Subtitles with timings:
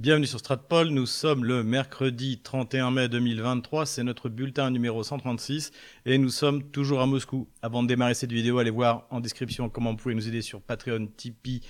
[0.00, 5.72] Bienvenue sur Stratpol, nous sommes le mercredi 31 mai 2023, c'est notre bulletin numéro 136
[6.06, 7.48] et nous sommes toujours à Moscou.
[7.60, 10.62] Avant de démarrer cette vidéo, allez voir en description comment vous pouvez nous aider sur
[10.62, 11.60] Patreon, Tipeee,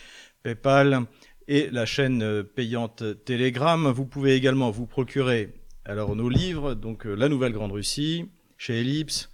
[0.44, 1.06] Paypal
[1.48, 3.90] et la chaîne euh, payante Telegram.
[3.90, 5.52] Vous pouvez également vous procurer
[5.84, 8.26] alors nos livres, donc euh, La Nouvelle Grande Russie
[8.58, 9.28] chez Ellipse,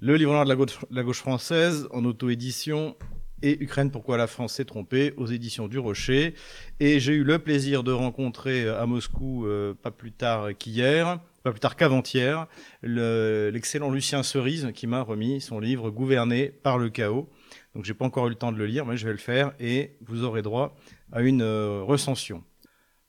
[0.00, 2.96] le livre noir de la gauche, la gauche française en auto-édition
[3.42, 6.34] et Ukraine, pourquoi la France s'est trompée, aux éditions du Rocher.
[6.80, 11.20] Et j'ai eu le plaisir de rencontrer euh, à Moscou, euh, pas plus tard qu'hier,
[11.42, 12.46] pas plus tard qu'avant-hier,
[12.82, 17.28] l'excellent Lucien Cerise qui m'a remis son livre Gouverné par le chaos.
[17.76, 19.52] Donc j'ai pas encore eu le temps de le lire, mais je vais le faire
[19.60, 20.74] et vous aurez droit
[21.12, 22.42] à une euh, recension.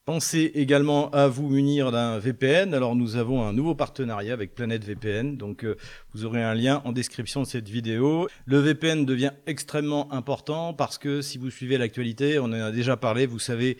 [0.08, 2.72] Pensez également à vous munir d'un VPN.
[2.72, 5.76] Alors nous avons un nouveau partenariat avec Planète VPN, donc euh,
[6.14, 8.26] vous aurez un lien en description de cette vidéo.
[8.46, 12.96] Le VPN devient extrêmement important parce que si vous suivez l'actualité, on en a déjà
[12.96, 13.76] parlé, vous savez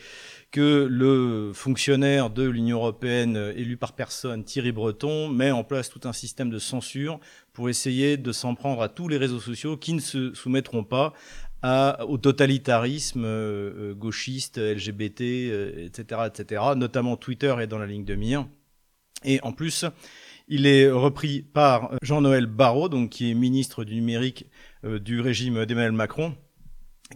[0.51, 6.01] que le fonctionnaire de l'Union européenne élu par personne, Thierry Breton, met en place tout
[6.05, 7.21] un système de censure
[7.55, 11.15] pour essayer de s'en prendre à tous les réseaux sociaux qui ne se soumettront pas
[11.63, 16.63] au totalitarisme euh, euh, gauchiste, LGBT, etc., etc.
[16.77, 18.47] Notamment Twitter est dans la ligne de mire.
[19.25, 19.85] Et en plus,
[20.47, 24.47] il est repris par Jean-Noël Barrot, donc qui est ministre du numérique
[24.85, 26.37] euh, du régime d'Emmanuel Macron,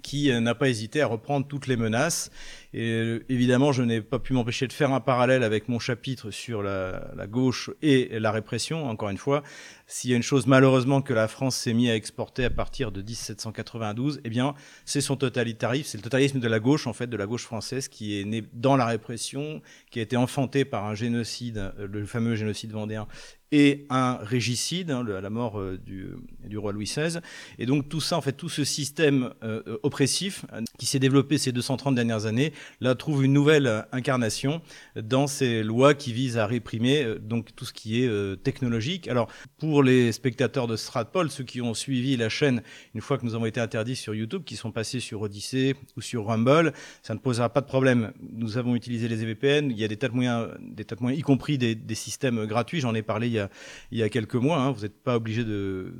[0.03, 2.31] qui n'a pas hésité à reprendre toutes les menaces.
[2.75, 6.63] Et évidemment, je n'ai pas pu m'empêcher de faire un parallèle avec mon chapitre sur
[6.63, 8.87] la, gauche et la répression.
[8.89, 9.43] Encore une fois,
[9.87, 12.91] s'il y a une chose malheureusement que la France s'est mise à exporter à partir
[12.91, 14.55] de 1792, eh bien,
[14.87, 17.89] c'est son totalitarisme, c'est le totalitarisme de la gauche en fait, de la gauche française
[17.89, 22.07] qui est né dans la répression, qui a été enfanté par un génocide, euh, le
[22.07, 23.07] fameux génocide vendéen,
[23.53, 26.09] et un régicide, hein, la mort euh, du,
[26.45, 27.21] du, roi Louis XVI.
[27.59, 30.45] Et donc tout ça, en fait, tout ce système euh, oppressif
[30.79, 34.63] qui s'est développé ces 230 dernières années, là trouve une nouvelle incarnation
[34.97, 39.09] dans ces lois qui visent à réprimer euh, donc tout ce qui est euh, technologique.
[39.09, 42.63] Alors pour les spectateurs de Stratpol, ceux qui ont suivi la chaîne
[42.95, 46.01] une fois que nous avons été interdits sur YouTube, qui sont passés sur Odyssey ou
[46.01, 48.13] sur Rumble, ça ne posera pas de problème.
[48.21, 51.03] Nous avons utilisé les VPN, il y a des tas de moyens, des tas de
[51.03, 52.81] moyens, y compris des, des systèmes gratuits.
[52.81, 53.42] J'en ai parlé il y a,
[53.91, 54.59] il y a quelques mois.
[54.59, 54.71] Hein.
[54.73, 55.93] Vous n'êtes pas obligé de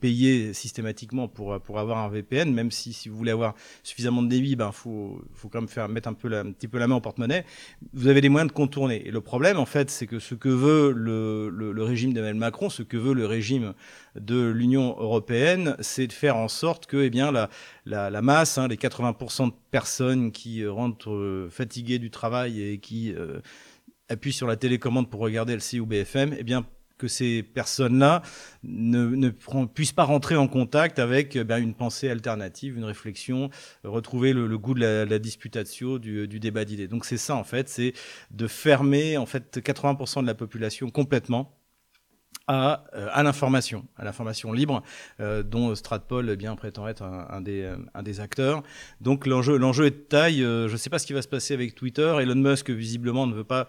[0.00, 4.28] payer systématiquement pour, pour avoir un VPN, même si, si vous voulez avoir suffisamment de
[4.28, 6.96] débit, ben faut, faut quand même faire mettre un peu un petit peu la main
[6.96, 7.44] au porte-monnaie.
[7.92, 9.06] Vous avez des moyens de contourner.
[9.06, 12.68] Et le problème, en fait, c'est que ce que veut le, le, régime d'Emmanuel Macron,
[12.68, 13.74] ce que veut le régime
[14.18, 17.48] de l'Union européenne, c'est de faire en sorte que, eh bien, la,
[17.84, 22.78] la, masse, hein, les 80% de personnes qui euh, rentrent euh, fatiguées du travail et
[22.78, 23.40] qui euh,
[24.08, 26.66] appuient sur la télécommande pour regarder LCI ou BFM, eh bien,
[26.98, 28.22] que ces personnes-là
[28.62, 29.30] ne,
[29.66, 33.50] puissent pas rentrer en contact avec ben, une pensée alternative, une réflexion,
[33.84, 36.88] retrouver le, goût de la, disputatio, du, du débat d'idées.
[36.88, 37.92] Donc c'est ça en fait, c'est
[38.30, 41.56] de fermer en fait 80% de la population complètement
[42.46, 44.82] à, euh, l'information, à l'information libre,
[45.20, 48.62] euh, dont Stratpol eh bien prétend être un, des, acteurs.
[49.00, 49.56] Donc l'enjeu,
[49.86, 50.44] est de taille.
[50.44, 52.16] Euh, je ne sais pas ce qui va se passer avec Twitter.
[52.20, 53.66] Elon Musk visiblement ne veut pas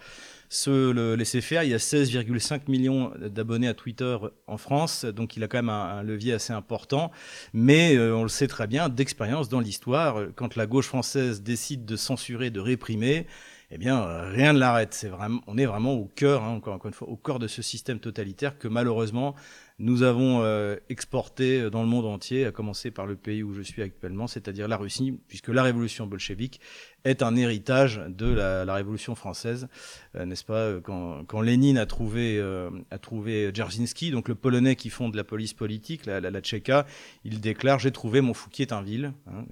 [0.50, 1.64] se le laisser faire.
[1.64, 5.70] Il y a 16,5 millions d'abonnés à Twitter en France, donc il a quand même
[5.70, 7.12] un, levier assez important.
[7.54, 11.86] Mais euh, on le sait très bien, d'expérience dans l'histoire, quand la gauche française décide
[11.86, 13.28] de censurer, de réprimer,
[13.70, 14.94] eh bien, rien ne l'arrête.
[14.94, 17.62] C'est vraiment, on est vraiment au cœur, hein, encore une fois, au cœur de ce
[17.62, 19.36] système totalitaire que malheureusement
[19.80, 23.62] nous avons euh, exporté dans le monde entier, à commencer par le pays où je
[23.62, 26.60] suis actuellement, c'est-à-dire la Russie, puisque la révolution bolchevique
[27.04, 29.68] est un héritage de la, la révolution française,
[30.16, 34.36] euh, n'est-ce pas euh, quand, quand, Lénine a trouvé, euh, a trouvé Dzerzhinsky, donc le
[34.36, 36.86] polonais qui fonde la police politique, la, la, la Tchéka,
[37.24, 39.46] il déclare j'ai trouvé mon Fouquier-Tinville, hein,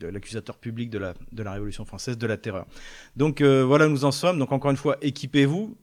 [0.00, 2.66] l'accusateur public de la, de la révolution française, de la terreur.
[3.16, 4.38] Donc euh, voilà, nous en sommes.
[4.38, 5.76] Donc encore une fois, équipez-vous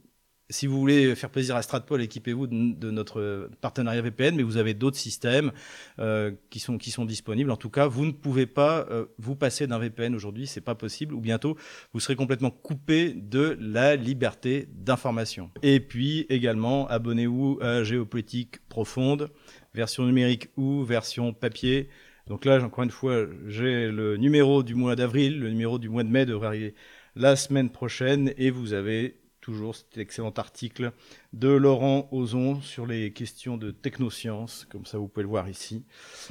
[0.49, 4.73] si vous voulez faire plaisir à Stratpol, équipez-vous de, notre partenariat VPN, mais vous avez
[4.73, 5.51] d'autres systèmes
[5.99, 7.51] euh, qui, sont, qui sont disponibles.
[7.51, 10.75] En tout cas, vous ne pouvez pas euh, vous passer d'un VPN aujourd'hui, c'est pas
[10.75, 11.55] possible, ou bientôt
[11.93, 15.51] vous serez complètement coupé de la liberté d'information.
[15.61, 19.29] Et puis également, abonnez-vous à Géopolitique Profonde,
[19.75, 21.89] version numérique ou version papier.
[22.27, 26.03] Donc là, encore une fois, j'ai le numéro du mois d'avril, le numéro du mois
[26.03, 26.75] de mai devrait arriver
[27.15, 29.18] la semaine prochaine, et vous avez
[29.49, 30.91] toujours cet excellent article
[31.33, 35.83] de Laurent Ozon sur les questions de technosciences, comme ça vous pouvez le voir ici.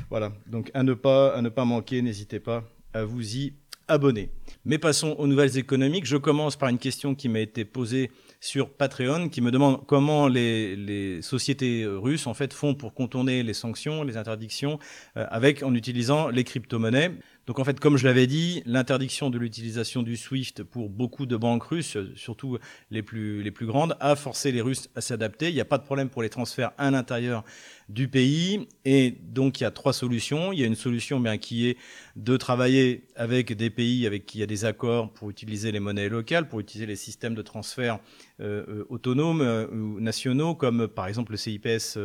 [0.09, 2.63] Voilà, donc à ne pas, à ne pas manquer, n'hésitez pas
[2.95, 3.55] à vous y
[3.89, 4.31] abonner.
[4.65, 6.05] Mais passons aux nouvelles économiques.
[6.05, 10.29] Je commence par une question qui m'a été posée sur Patreon qui me demande comment
[10.29, 14.79] les, sociétés russes en fait font pour contourner les sanctions, les interdictions,
[15.17, 17.11] euh, avec en utilisant les crypto-monnaies.
[17.49, 21.35] Donc en fait, comme je l'avais dit, l'interdiction de l'utilisation du SWIFT pour beaucoup de
[21.35, 22.59] banques russes, surtout
[22.91, 25.49] les plus, les plus grandes, a forcé les Russes à s'adapter.
[25.49, 27.45] Il n'y a pas de problème pour les transferts à l'intérieur
[27.89, 28.69] du pays.
[28.85, 30.53] Et donc il y a trois solutions.
[30.53, 31.77] Il y a une solution bien qui est
[32.17, 35.81] de travailler avec des pays avec qui il y a des accords pour utiliser les
[35.81, 38.01] monnaies locales, pour utiliser les systèmes de transfert
[38.41, 41.99] euh, euh, autonomes euh, ou nationaux, comme par exemple le CIPS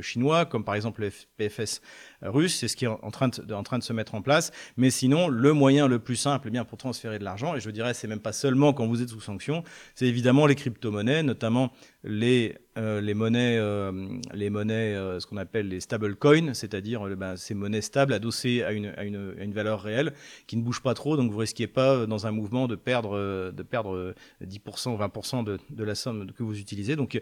[0.00, 1.80] chinois, comme par exemple le PFS
[2.22, 2.56] russe.
[2.58, 4.50] C'est ce qui est en train, de, en train de se mettre en place.
[4.76, 7.70] Mais sinon, le moyen le plus simple eh bien, pour transférer de l'argent, et je
[7.70, 9.62] dirais c'est même pas seulement quand vous êtes sous sanction,
[9.94, 13.92] c'est évidemment les crypto-monnaies, notamment les, euh, les monnaies, euh,
[14.32, 18.62] les monnaies euh, ce qu'on appelle les stable coins, c'est-à-dire ben, ces monnaies stables adossées
[18.62, 20.14] à une, à, une, à une, valeur réelle
[20.46, 23.62] qui ne bouge pas trop, donc vous risquez pas dans un mouvement de perdre, de
[23.62, 26.96] perdre 10% ou 20% de, de, la somme que vous utilisez.
[26.96, 27.20] Donc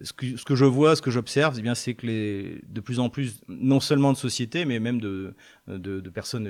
[0.00, 2.80] ce que, ce que je vois, ce que j'observe, eh bien c'est que les, de
[2.80, 5.34] plus en plus, non seulement de sociétés, mais même de,
[5.68, 6.48] de, de personnes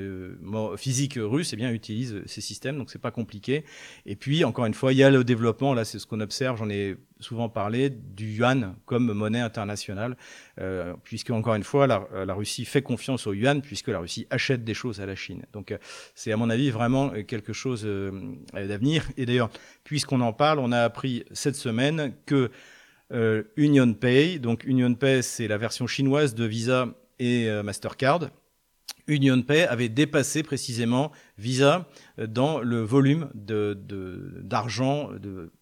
[0.76, 3.64] physiques russes, eh bien utilisent ces systèmes, donc c'est pas compliqué.
[4.06, 6.56] Et puis encore une fois, il y a le développement, là c'est ce qu'on observe,
[6.56, 10.16] j'en ai souvent parlé du yuan comme monnaie internationale,
[10.60, 14.26] euh, puisque encore une fois, la, la, Russie fait confiance au yuan, puisque la Russie
[14.30, 15.44] achète des choses à la Chine.
[15.52, 15.78] Donc euh,
[16.14, 18.10] c'est à mon avis vraiment quelque chose euh,
[18.52, 19.08] d'avenir.
[19.16, 19.50] Et d'ailleurs,
[19.84, 22.50] puisqu'on en parle, on a appris cette semaine que
[23.12, 26.88] euh, Union Pay, donc Union Pay c'est la version chinoise de Visa
[27.18, 28.30] et euh, Mastercard,
[29.08, 31.88] UnionPay avait dépassé précisément Visa
[32.18, 35.10] euh, dans le volume d'argent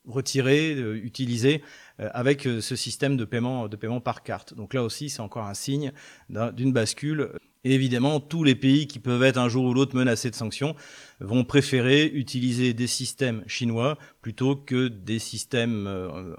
[0.06, 1.62] retiré, utilisé
[1.98, 4.54] avec ce système de paiement, de paiement par carte.
[4.54, 5.92] Donc là aussi, c'est encore un signe
[6.28, 7.32] d'une bascule.
[7.64, 10.74] Et évidemment, tous les pays qui peuvent être un jour ou l'autre menacés de sanctions
[11.20, 15.88] vont préférer utiliser des systèmes chinois plutôt que des systèmes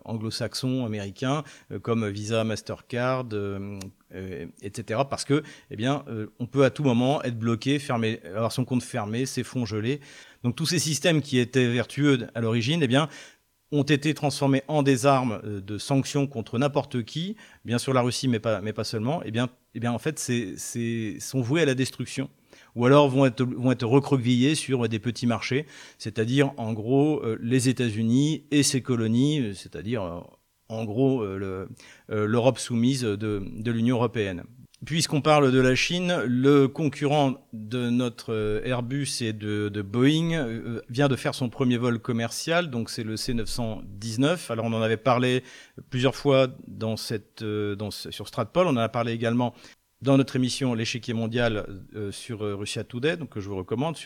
[0.03, 1.43] anglo-saxons, américains,
[1.83, 3.25] comme Visa, Mastercard,
[4.13, 5.01] euh, etc.
[5.09, 8.65] Parce que, eh bien, euh, on peut à tout moment être bloqué, fermer, avoir son
[8.65, 10.01] compte fermé, ses fonds gelés.
[10.43, 13.07] Donc tous ces systèmes qui étaient vertueux à l'origine, eh bien,
[13.71, 17.35] ont été transformés en des armes euh, de sanctions contre n'importe qui,
[17.65, 19.21] bien sûr la Russie, mais pas, mais pas seulement.
[19.25, 22.29] Eh bien, eh bien, en fait, c'est, sont voués à la destruction
[22.75, 25.65] ou alors vont être, vont être recroquevillés sur des petits marchés,
[25.97, 30.23] c'est-à-dire en gros les États-Unis et ses colonies, c'est-à-dire
[30.71, 31.67] en gros euh,
[32.09, 33.15] euh, l'Europe soumise de,
[33.45, 34.43] de l'Union européenne.
[34.85, 41.07] Puisqu'on parle de la Chine, le concurrent de notre euh, Airbus et de, Boeing vient
[41.07, 44.51] de faire son premier vol commercial, donc c'est le C919.
[44.51, 45.43] Alors on en avait parlé
[45.91, 47.43] plusieurs fois dans cette,
[47.89, 49.53] sur Stratpol, on en a parlé également
[50.01, 51.67] dans notre émission L'échiquier mondial
[52.09, 53.97] sur Russia Today, donc que je vous recommande,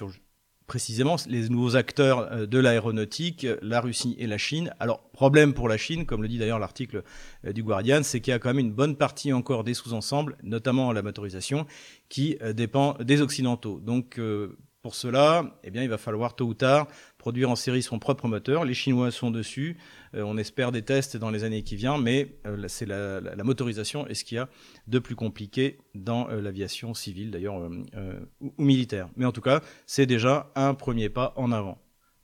[0.67, 4.73] précisément les nouveaux acteurs euh, de l'aéronautique, la Russie et la Chine.
[4.79, 7.03] Alors, problème pour la Chine, comme le dit d'ailleurs l'article
[7.45, 10.37] euh, du Guardian, c'est qu'il y a quand même une bonne partie encore des sous-ensembles,
[10.43, 11.65] notamment la motorisation,
[12.09, 13.79] qui euh, dépend des Occidentaux.
[13.79, 14.19] Donc,
[14.81, 16.87] pour cela, eh bien, il va falloir tôt ou tard
[17.25, 18.65] produire en série son propre moteur.
[18.65, 19.77] Les Chinois sont dessus.
[20.13, 24.05] Euh, on espère des tests dans les années qui viennent, mais euh, c'est la, motorisation
[24.05, 24.47] et ce qu'il y a
[24.85, 27.81] de plus compliqué dans euh, l'aviation civile, d'ailleurs, ou,
[28.41, 29.09] ou militaire.
[29.15, 31.79] Mais en tout cas, c'est déjà un premier pas en avant.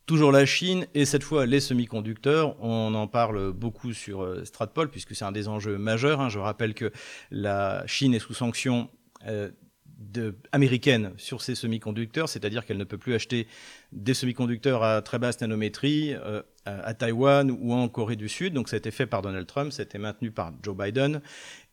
[0.06, 2.56] Toujours la Chine et cette fois les semi-conducteurs.
[2.64, 6.22] On en parle beaucoup sur Stratpol puisque c'est un des enjeux majeurs.
[6.22, 6.30] Hein.
[6.30, 6.92] Je rappelle que
[7.32, 8.88] la Chine est sous sanction
[10.52, 13.48] américaine sur ces semi-conducteurs, c'est-à-dire qu'elle ne peut plus acheter
[13.92, 18.54] des semi-conducteurs à très basse nanométrie euh, à, Taïwan ou en Corée du Sud.
[18.54, 21.22] Donc ça a été fait par Donald Trump, ça a été maintenu par Joe Biden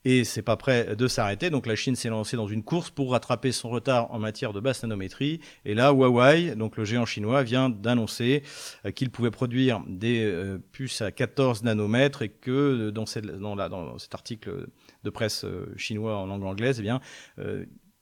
[0.04, 1.50] et c'est pas prêt de s'arrêter.
[1.50, 4.60] Donc la Chine s'est lancée dans une course pour rattraper son retard en matière de
[4.60, 5.40] basse nanométrie.
[5.64, 8.42] Et là, Huawei, donc le géant chinois, vient d'annoncer
[8.84, 14.68] euh, qu'il pouvait produire des euh, puces à 14 nanomètres et que dans cet article
[15.04, 15.44] de presse
[15.76, 17.00] chinois en langue anglaise, eh bien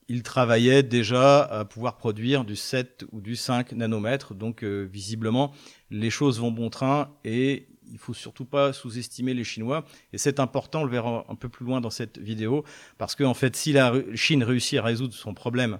[0.08, 4.34] il travaillait déjà à pouvoir produire du 7 ou du 5 nanomètres.
[4.34, 5.52] Donc euh, visiblement,
[5.90, 9.84] les choses vont bon train et il faut surtout pas sous-estimer les Chinois.
[10.12, 12.64] Et c'est important, on le verra un peu plus loin dans cette vidéo,
[12.98, 15.78] parce qu'en en fait, si la Chine réussit à résoudre son problème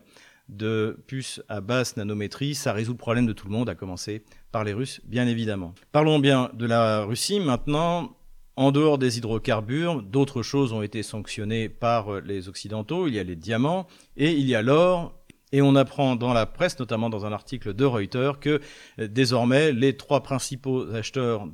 [0.49, 4.23] de puces à basse nanométrie, ça résout le problème de tout le monde, à commencer
[4.53, 5.75] par les Russes, bien évidemment.
[5.91, 8.16] Parlons bien de la Russie maintenant.
[8.59, 13.07] En dehors des hydrocarbures, d'autres choses ont été sanctionnées par euh, les Occidentaux.
[13.07, 13.87] Il y a les diamants
[14.17, 15.15] et il y a l'or.
[15.53, 18.61] Et on apprend dans la presse, notamment dans un article de Reuters, que
[18.99, 21.47] euh, désormais les trois principaux acheteurs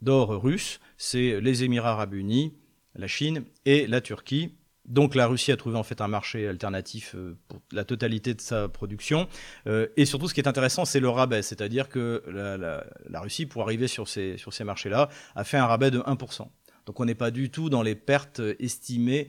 [0.00, 2.54] d'or russe, c'est les Émirats arabes unis,
[2.94, 4.54] la Chine et la Turquie.
[4.90, 8.40] Donc la Russie a trouvé en fait un marché alternatif euh, pour la totalité de
[8.40, 9.28] sa production.
[9.68, 11.42] Euh, et surtout, ce qui est intéressant, c'est le rabais.
[11.42, 16.48] C'est-à-dire que la, Russie, pour arriver sur ces, marchés-là, a fait un rabais de 1%.
[16.86, 19.28] Donc on n'est pas du tout dans les pertes estimées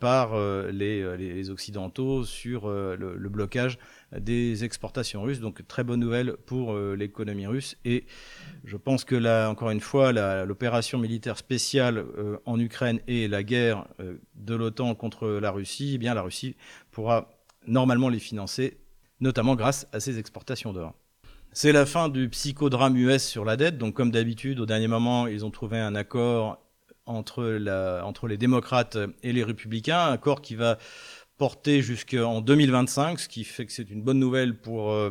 [0.00, 0.34] par
[0.70, 3.78] les, Occidentaux sur le, blocage
[4.18, 5.40] des exportations russes.
[5.40, 7.76] Donc très bonne nouvelle pour l'économie russe.
[7.84, 8.04] Et
[8.64, 10.12] je pense que là, encore une fois,
[10.44, 12.04] l'opération militaire spéciale
[12.44, 13.86] en Ukraine et la guerre
[14.34, 16.56] de l'OTAN contre la Russie, eh bien la Russie
[16.90, 17.30] pourra
[17.66, 18.78] normalement les financer,
[19.20, 20.94] notamment grâce à ces exportations d'or.
[21.52, 23.76] C'est la fin du psychodrame US sur la dette.
[23.76, 26.58] Donc, comme d'habitude, au dernier moment, ils ont trouvé un accord
[27.04, 27.60] entre,
[28.02, 30.78] entre les démocrates et les républicains, un accord qui va
[31.42, 35.10] porter jusqu'en 2025, ce qui fait que c'est une bonne nouvelle pour, euh,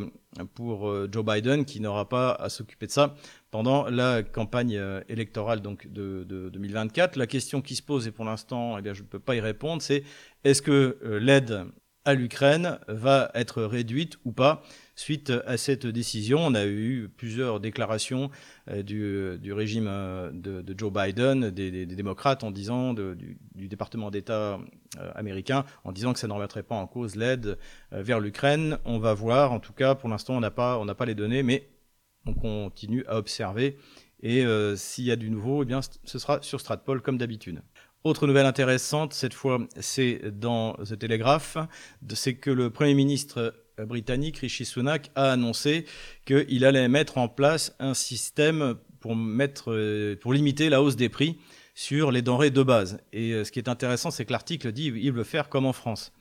[0.56, 3.16] pour euh, Joe Biden, qui n'aura pas à s'occuper de ça
[3.52, 7.18] pendant la campagne euh, électorale donc de, de, 2024.
[7.18, 9.42] La question qui se pose, et pour l'instant, eh bien, je ne peux pas y
[9.42, 10.06] répondre, c'est
[10.46, 11.66] est-ce que l'aide
[12.06, 14.64] à l'Ukraine va être réduite ou pas?
[15.02, 16.40] Suite à cette décision.
[16.40, 18.30] On a eu plusieurs déclarations
[18.70, 24.60] euh, du, régime euh, de, Joe Biden, des, démocrates, en disant du, département d'État
[25.00, 27.58] euh, américain, en disant que ça ne remettrait pas en cause l'aide
[27.92, 28.78] vers l'Ukraine.
[28.86, 29.52] On va voir.
[29.52, 31.68] En tout cas, pour l'instant, on n'a pas, on n'a pas les données, mais
[32.28, 33.78] on continue à observer.
[34.22, 37.64] Et s'il y a du nouveau, eh bien, ce sera sur Stratpol comme d'habitude.
[38.04, 41.58] Autre nouvelle intéressante, cette fois, c'est dans The Telegraph,
[42.14, 43.54] c'est que le Premier ministre
[43.86, 45.86] britannique Rishi Sunak a annoncé
[46.26, 51.10] qu'il allait mettre en place un système pour, mettre, euh, pour limiter la hausse des
[51.10, 51.38] prix
[51.74, 53.00] sur les denrées de base.
[53.14, 55.74] Et euh, ce qui est intéressant, c'est que l'article dit qu'il veut faire comme en
[55.74, 56.12] France.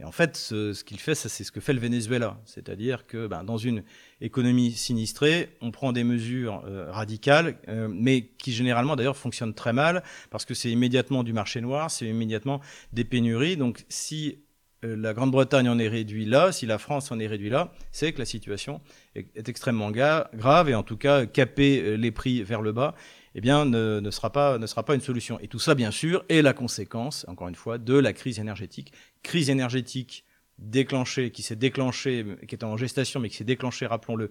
[0.00, 2.40] Et en fait, ce, qu'il fait, c'est ce que fait le Venezuela.
[2.44, 3.82] C'est-à-dire que ben, dans une
[4.20, 9.72] économie sinistrée, on prend des mesures euh, radicales, euh, mais qui généralement d'ailleurs fonctionnent très
[9.72, 12.60] mal, parce que c'est immédiatement du marché noir, c'est immédiatement
[12.92, 13.56] des pénuries.
[13.56, 14.47] Donc si euh,
[14.82, 18.18] la Grande-Bretagne en est réduit là, si la France en est réduit là, c'est que
[18.18, 18.80] la situation
[19.14, 22.94] est, extrêmement grave, et en tout cas, caper les prix vers le bas,
[23.34, 25.38] eh bien, ne, ne, sera pas, ne sera pas une solution.
[25.40, 28.92] Et tout ça, bien sûr, est la conséquence, encore une fois, de la crise énergétique.
[29.22, 30.24] Crise énergétique
[30.58, 34.30] déclenchée, qui s'est déclenchée, qui est en gestation, mais qui s'est déclenchée, rappelons-le,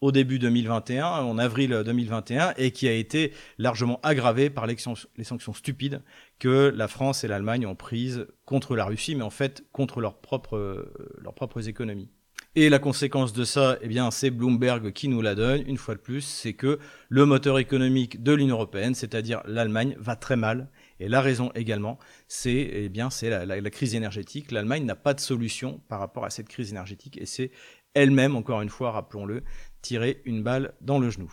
[0.00, 5.54] au début 2021, en avril 2021, et qui a été largement aggravée par les sanctions
[5.54, 6.02] stupides
[6.38, 10.20] que la France et l'Allemagne ont prises contre la Russie, mais en fait contre leurs
[10.20, 10.90] propres,
[11.22, 12.10] leurs propres économies.
[12.56, 15.94] Et la conséquence de ça, eh bien, c'est Bloomberg qui nous la donne, une fois
[15.94, 20.68] de plus, c'est que le moteur économique de l'Union européenne, c'est-à-dire l'Allemagne, va très mal.
[20.98, 24.50] Et la raison également, c'est eh la, crise énergétique.
[24.50, 27.52] L'Allemagne n'a pas de solution par rapport à cette crise énergétique et c'est
[27.94, 29.42] elle-même, encore une fois, rappelons-le,
[29.82, 31.32] tirer une balle dans le genou.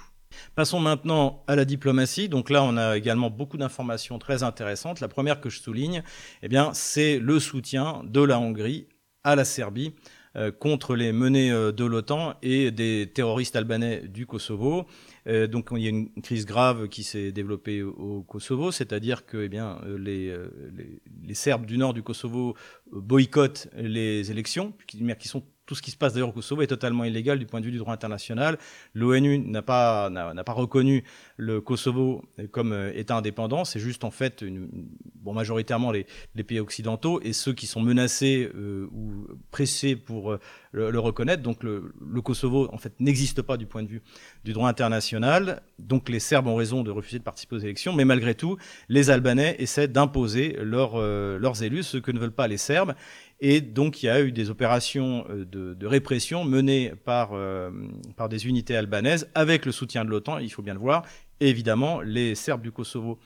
[0.56, 2.30] Passons maintenant à la diplomatie.
[2.30, 5.00] Donc là, on a également beaucoup d'informations très intéressantes.
[5.00, 6.04] La première que je souligne,
[6.44, 8.88] eh bien, c'est le soutien de la Hongrie
[9.24, 9.94] à la Serbie
[10.36, 14.86] euh, contre les menées euh, de l'OTAN et des terroristes albanais du Kosovo.
[15.28, 19.38] Euh, donc il y a une crise grave qui s'est développée au Kosovo, c'est-à-dire que
[19.38, 20.32] eh bien, les,
[21.34, 22.56] Serbes du nord du Kosovo
[22.92, 27.04] boycottent les élections, qui sont tout ce qui se passe d'ailleurs au Kosovo est totalement
[27.04, 28.58] illégal du point de vue du droit international.
[28.96, 31.04] L'ONU n'a pas, n'a, pas reconnu
[31.36, 33.66] le Kosovo comme euh, État indépendant.
[33.66, 34.44] C'est juste en fait,
[35.16, 36.08] bon, majoritairement les,
[36.48, 40.40] pays occidentaux et ceux qui sont menacés euh, ou pressés pour euh,
[40.72, 41.44] le, reconnaître.
[41.44, 41.92] Donc le,
[42.24, 44.02] Kosovo en fait n'existe pas du point de vue
[44.46, 45.62] du droit international.
[45.80, 48.58] Donc les Serbes ont raison de refuser de participer aux élections, mais malgré tout,
[48.88, 52.94] les Albanais essaient d'imposer leur, leurs élus, ce que ne veulent pas les Serbes.
[53.40, 57.70] Et donc, il y a eu des opérations euh, de, de répression menées par, euh,
[58.16, 61.04] par des unités albanaises avec le soutien de l'OTAN, il faut bien le voir.
[61.40, 63.20] Et évidemment, les Serbes du Kosovo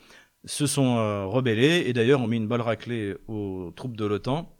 [0.43, 4.53] se sont euh, rebellés et d'ailleurs ont mis une balle raclée aux troupes de l'OTAN.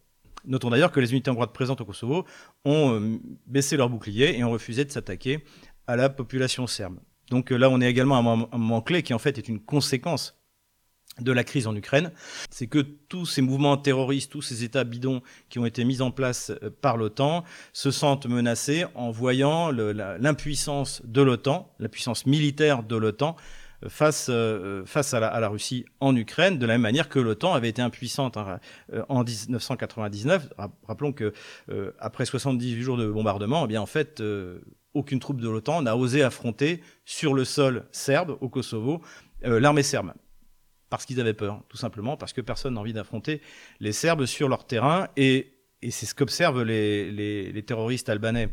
[0.46, 2.25] Notons d'ailleurs que les unités hongroises présentes au Kosovo
[2.65, 5.43] ont baissé leur bouclier et ont refusé de s'attaquer
[5.86, 6.98] à la population serbe.
[7.29, 10.40] Donc là, on est également à un moment clé qui en fait est une conséquence
[11.20, 12.12] de la crise en Ukraine,
[12.50, 16.12] c'est que tous ces mouvements terroristes, tous ces États bidons qui ont été mis en
[16.12, 22.84] place euh, par l'OTAN se sentent menacés en voyant l'impuissance de l'OTAN, la puissance militaire
[22.84, 23.36] de l'OTAN
[23.84, 27.70] euh, face, euh, à, la, Russie en Ukraine, de la même manière que l'OTAN avait
[27.70, 28.60] été impuissante hein,
[29.10, 30.50] en 1999.
[30.88, 31.34] Rappelons que
[32.00, 34.24] après 78 jours de bombardement, eh bien en fait,
[34.94, 39.01] aucune troupe de l'OTAN n'a osé affronter sur le sol serbe au Kosovo
[39.44, 40.13] l'armée serbe
[40.91, 43.41] parce qu'ils avaient peur, tout simplement, parce que personne n'a envie d'affronter
[43.79, 45.07] les Serbes sur leur terrain.
[45.15, 45.53] Et,
[45.89, 48.50] c'est ce qu'observent les, terroristes albanais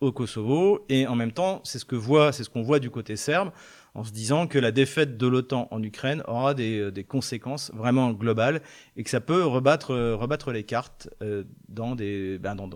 [0.00, 0.84] au Kosovo.
[0.88, 3.52] Et en même temps, c'est ce que voit, c'est ce qu'on voit du côté serbe,
[3.94, 8.62] en se disant que la défaite de l'OTAN en Ukraine aura des, conséquences vraiment globales
[8.96, 12.70] et que ça peut rebattre, rebattre les cartes euh, dans, des, ben dans,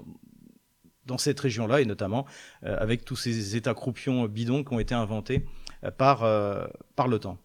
[1.07, 2.27] dans cette région-là, et notamment
[2.65, 5.47] euh, avec tous ces États croupions bidons qui ont été inventés
[5.85, 6.19] euh, par,
[6.95, 7.39] par l'OTAN.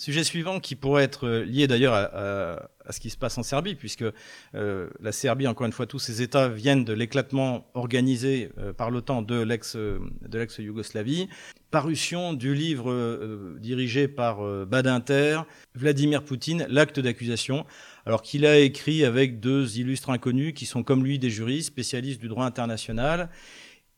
[0.00, 4.06] Sujet suivant qui pourrait être lié d'ailleurs à, ce qui se passe en Serbie, puisque
[4.54, 8.90] euh, la Serbie, encore une fois, tous ces États viennent de l'éclatement organisé euh, par
[8.90, 11.28] l'OTAN de l'ex-Yougoslavie.
[11.70, 15.42] Parution du livre euh, dirigé par Badinter,
[15.74, 17.66] Vladimir Poutine, l'acte d'accusation,
[18.06, 22.22] alors qu'il a écrit avec deux illustres inconnus qui sont comme lui des juristes, spécialistes
[22.22, 23.28] du droit international.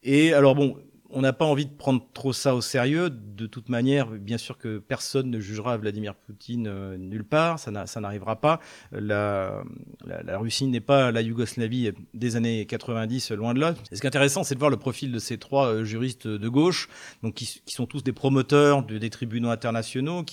[0.02, 0.78] Et alors bon,
[1.12, 3.10] on n'a pas envie de prendre trop ça au sérieux.
[3.10, 7.70] De toute manière, bien sûr que personne ne jugera Vladimir Poutine euh, nulle part, ça
[7.70, 8.60] n'arrivera pas.
[8.92, 9.62] La,
[10.38, 13.74] Russie n'est pas la Yougoslavie des années 90, loin de là.
[13.92, 16.48] ce qui est intéressant, c'est de voir le profil de ces trois euh, juristes de
[16.48, 16.88] gauche,
[17.22, 20.24] donc qui, sont tous des promoteurs des tribunaux internationaux.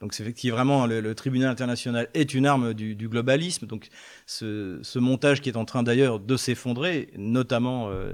[0.00, 3.66] Donc c'est qui vraiment le, tribunal international est une arme du, globalisme.
[3.66, 3.88] Donc
[4.26, 8.12] ce, montage qui est en train d'ailleurs de s'effondrer, notamment, euh,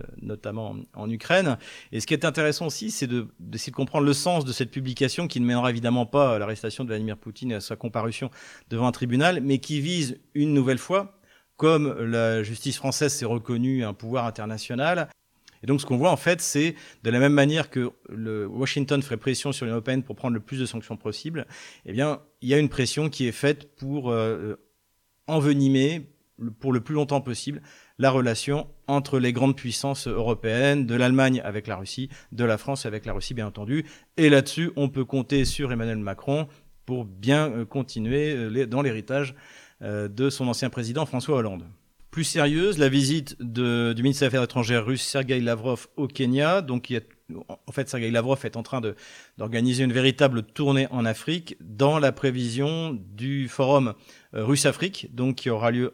[0.94, 1.58] en Ukraine.
[1.92, 5.26] Et ce qui est intéressant aussi, c'est d'essayer de, comprendre le sens de cette publication
[5.26, 8.30] qui ne mènera évidemment pas à l'arrestation de Vladimir Poutine et à sa comparution
[8.70, 11.18] devant un tribunal, mais qui vise une nouvelle fois,
[11.56, 15.08] comme la justice française s'est reconnue un pouvoir international,
[15.64, 17.90] et donc, ce qu'on voit, en fait, c'est de la même manière que
[18.46, 21.44] Washington ferait pression sur l'Union européenne pour prendre le plus de sanctions possible,
[21.86, 24.54] eh bien, il y a une pression qui est faite pour euh,
[25.26, 26.08] envenimer,
[26.60, 27.62] pour le plus longtemps possible,
[27.98, 32.86] la relation entre les grandes puissances européennes, de l'Allemagne avec la Russie, de la France
[32.86, 33.84] avec la Russie bien entendu.
[34.16, 36.46] Et là-dessus, on peut compter sur Emmanuel Macron
[36.86, 39.34] pour bien euh, continuer euh, dans l'héritage
[39.82, 41.64] euh, de son ancien président François Hollande.
[42.10, 43.62] Plus sérieuse, la visite du
[44.02, 46.62] ministre des Affaires étrangères russe Sergei Lavrov au Kenya.
[46.62, 46.90] Donc,
[47.48, 48.80] en fait, Sergei Lavrov est en train
[49.36, 53.92] d'organiser une véritable tournée en Afrique dans la prévision du forum
[54.32, 55.92] Russe-Afrique, donc qui aura lieu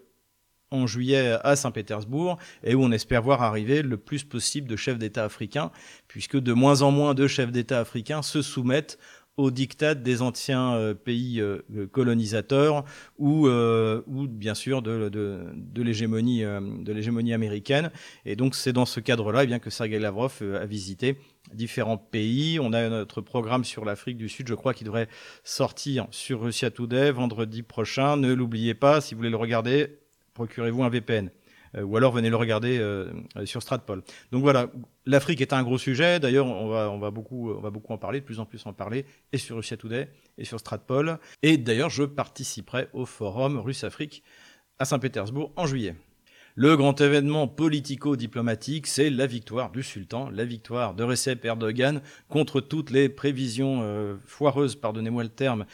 [0.72, 4.98] en juillet à Saint-Pétersbourg et où on espère voir arriver le plus possible de chefs
[4.98, 5.70] d'État africains,
[6.08, 8.98] puisque de moins en moins de chefs d'État africains se soumettent
[9.36, 12.84] aux dictats des anciens euh, pays euh, colonisateurs
[13.18, 17.90] ou, euh, ou bien sûr de, de, de l'hégémonie de l'hégémonie américaine.
[18.24, 21.16] Et donc c'est dans ce cadre-là eh bien que Sergei Lavrov a visité
[21.54, 22.58] différents pays.
[22.60, 25.08] On a notre programme sur l'Afrique du Sud, je crois, qui devrait
[25.44, 28.16] sortir sur Russia Today vendredi prochain.
[28.16, 30.01] Ne l'oubliez pas, si vous voulez le regarder,
[30.34, 31.30] procurez-vous un VPN.
[31.76, 34.02] Euh, ou alors venez le regarder euh, euh, sur Stratpol.
[34.30, 34.70] Donc voilà,
[35.06, 36.20] l'Afrique est un gros sujet.
[36.20, 39.76] D'ailleurs, on va, beaucoup en parler, de plus en plus en parler, et sur Russia
[39.76, 41.18] Today et sur Stratpol.
[41.42, 44.22] Et d'ailleurs, je participerai au forum Russe-Afrique
[44.78, 45.94] à Saint-Pétersbourg en juillet.
[46.54, 52.60] Le grand événement politico-diplomatique, c'est la victoire du sultan, la victoire de Recep Erdogan contre
[52.60, 55.64] toutes les prévisions foireuses, pardonnez-moi le terme,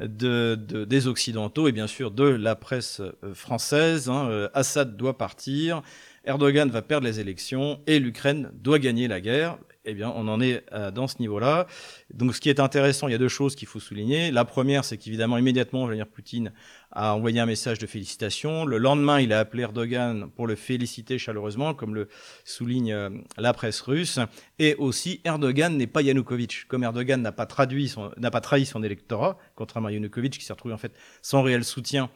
[0.00, 0.54] de,
[0.84, 4.08] des Occidentaux et bien sûr de la presse euh, française.
[4.08, 4.28] Hein.
[4.30, 5.82] Euh, Assad doit partir,
[6.24, 10.40] Erdogan va perdre les élections et l'Ukraine doit gagner la guerre eh bien, on en
[10.40, 11.66] est euh, dans ce niveau-là.
[12.12, 14.30] Donc, ce qui est intéressant, il y a deux choses qu'il faut souligner.
[14.32, 16.52] La première, c'est qu'évidemment, immédiatement, Vladimir Poutine
[16.90, 18.64] a envoyé un message de félicitations.
[18.64, 22.08] Le lendemain, il a appelé Erdogan pour le féliciter chaleureusement, comme le
[22.44, 24.18] souligne euh, la presse russe.
[24.58, 26.66] Et aussi, Erdogan n'est pas Yanukovych.
[26.66, 27.86] Comme Erdogan n'a pas trahi
[28.66, 32.10] son électorat, contrairement à Yanukovych, qui s'est retrouvé en fait sans réel soutien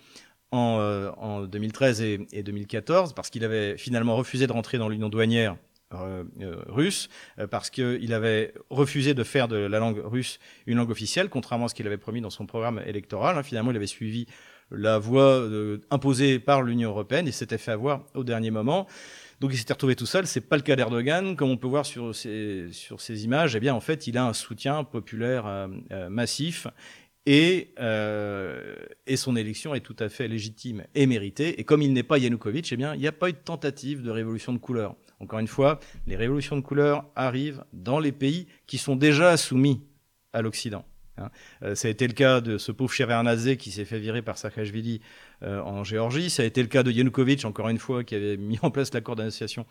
[0.52, 4.88] en, euh, en 2013 et, et 2014, parce qu'il avait finalement refusé de rentrer dans
[4.88, 10.00] l'union douanière euh, euh, russe euh, parce qu'il avait refusé de faire de la langue
[10.04, 13.36] russe une langue officielle, contrairement à ce qu'il avait promis dans son programme électoral.
[13.36, 13.42] Hein.
[13.42, 14.26] Finalement, il avait suivi
[14.70, 15.48] la voie
[15.90, 18.86] imposée par l'Union européenne et s'était fait avoir au dernier moment.
[19.40, 20.28] Donc il s'était retrouvé tout seul.
[20.28, 23.56] C'est pas le cas d'Erdogan, comme on peut voir sur ces, sur ces images.
[23.56, 25.68] Eh bien, en fait, il a un soutien populaire
[26.08, 26.68] massif
[27.26, 28.76] et, euh,
[29.06, 31.60] et, son élection est tout à fait légitime et méritée.
[31.60, 34.02] Et comme il n'est pas Yanukovych, eh bien, il n'y a pas eu de tentative
[34.02, 34.96] de révolution de couleur.
[35.20, 39.82] Encore une fois, les révolutions de couleur arrivent dans les pays qui sont déjà soumis
[40.32, 40.84] à l'Occident.
[41.18, 41.30] Hein.
[41.62, 44.38] Euh, ça a été le cas de ce pauvre Shevardnadze qui s'est fait virer par
[44.38, 45.00] Saakashvili
[45.42, 46.30] euh, en Géorgie.
[46.30, 48.92] Ça a été le cas de Yanukovych, encore une fois, qui avait mis en place
[48.92, 49.66] l'accord d'association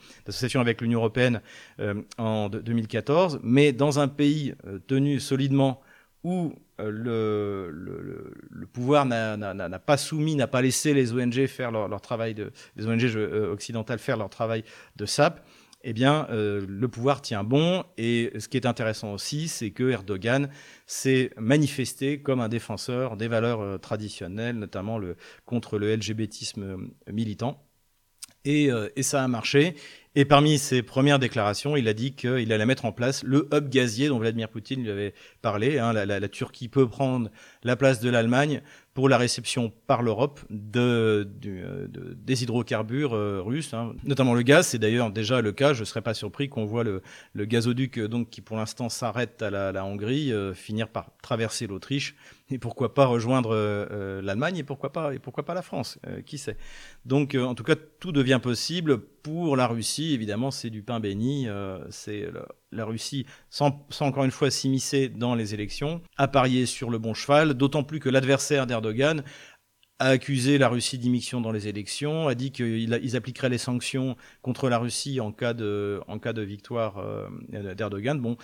[0.62, 1.42] avec l'Union européenne
[1.80, 3.40] euh, en 2014.
[3.44, 4.54] Mais dans un pays
[4.88, 5.82] tenu solidement
[6.24, 12.36] où le, le, pouvoir n'a pas soumis, n'a pas laissé les ONG faire leur, travail
[12.76, 13.04] les ONG
[13.52, 14.64] occidentales faire leur travail
[14.96, 15.42] de SAP,
[15.84, 17.84] eh bien, euh, le pouvoir tient bon.
[17.98, 20.50] Et ce qui est intéressant aussi, c'est que Erdogan
[20.86, 25.00] s'est manifesté comme un défenseur des valeurs euh, traditionnelles, notamment
[25.46, 27.66] contre le LGBTisme euh, militant.
[28.46, 28.70] Et,
[29.02, 29.76] ça a marché.
[30.16, 33.70] Et parmi ses premières déclarations, il a dit qu'il allait mettre en place le hub
[33.70, 35.78] gazier dont Vladimir Poutine lui avait parlé.
[35.78, 37.30] Hein, la, la, la, Turquie peut prendre
[37.64, 38.62] la place de l'Allemagne
[38.96, 43.12] pour la réception par l'Europe de, des hydrocarbures
[43.46, 43.94] russes, hein.
[44.04, 44.68] notamment le gaz.
[44.68, 45.74] C'est d'ailleurs déjà le cas.
[45.74, 47.02] Je ne serais pas surpris qu'on voit le,
[47.36, 52.16] gazoduc donc, qui pour l'instant s'arrête à la, Hongrie finir par traverser l'Autriche
[52.52, 53.56] et pourquoi pas rejoindre
[54.22, 56.58] l'Allemagne et pourquoi pas et pourquoi pas la France, qui sait.
[57.06, 60.14] Donc en tout cas tout devient possible pour la Russie.
[60.14, 61.48] Évidemment c'est du pain béni.
[61.90, 62.28] c'est
[62.72, 67.14] la Russie, sans, encore une fois s'immiscer dans les élections, a parié sur le bon
[67.14, 69.24] cheval, d'autant plus que l'adversaire d'Erdogan
[70.00, 74.70] a accusé la Russie d'immixtion dans les élections, a dit qu'ils appliqueraient les sanctions contre
[74.70, 78.20] la Russie en cas de, en cas de victoire euh, d'Erdogan.
[78.20, 78.38] Bon,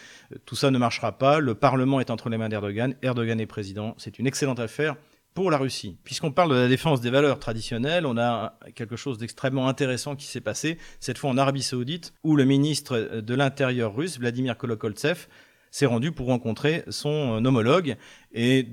[0.46, 1.40] tout ça ne marchera pas.
[1.40, 2.96] Le Parlement est entre les mains d'Erdogan.
[3.02, 3.96] Erdogan est président.
[3.98, 4.96] C'est une excellente affaire
[5.34, 5.98] pour la Russie.
[6.04, 10.26] Puisqu'on parle de la défense des valeurs traditionnelles, on a quelque chose d'extrêmement intéressant qui
[10.26, 15.28] s'est passé, cette fois en Arabie saoudite, où le ministre de l'Intérieur russe, Vladimir Kolokoltsev,
[15.72, 17.98] s'est rendu pour rencontrer son homologue
[18.34, 18.70] et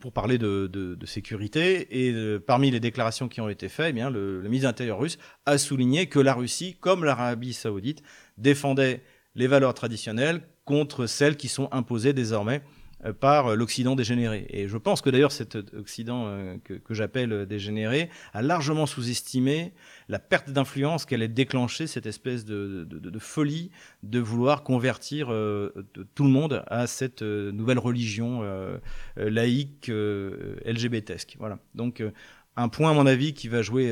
[0.00, 2.06] pour parler de, sécurité.
[2.06, 5.18] Et parmi les déclarations qui ont été faites, eh bien, le, ministre de l'Intérieur russe
[5.46, 8.02] a souligné que la Russie, comme l'Arabie saoudite,
[8.38, 9.02] défendait
[9.34, 12.62] les valeurs traditionnelles contre celles qui sont imposées désormais
[13.04, 14.46] euh, par l'Occident dégénéré.
[14.50, 19.72] Et je pense que d'ailleurs cet Occident euh, que j'appelle dégénéré a largement sous-estimé
[20.12, 22.86] la perte d'influence qu'elle a déclenchée, cette espèce de,
[23.18, 23.70] folie
[24.02, 25.72] de vouloir convertir euh,
[26.14, 28.42] tout le monde à cette nouvelle religion
[29.16, 31.36] laïque LGBTesque.
[31.38, 31.58] Voilà.
[31.74, 32.02] Donc
[32.56, 33.90] un point à mon avis qui va jouer,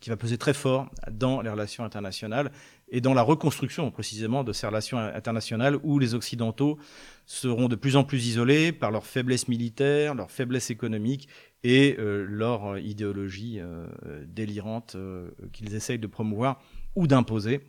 [0.00, 2.50] qui va peser très fort dans les relations internationales
[2.88, 6.78] et dans la reconstruction précisément de ces relations internationales où les Occidentaux
[7.26, 11.28] seront de plus en plus isolés par leur faiblesse militaire, leur faiblesse économique
[11.64, 13.86] et euh, leur idéologie euh,
[14.26, 16.62] délirante euh, qu'ils essayent de promouvoir
[16.94, 17.60] ou d'imposer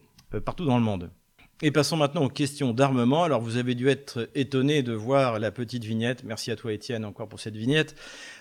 [0.43, 1.10] partout dans le monde.
[1.62, 3.23] Et passons maintenant aux questions d'armement.
[3.23, 7.05] Alors vous avez dû être étonné de voir la petite vignette, merci à toi Étienne
[7.05, 7.95] encore pour cette vignette,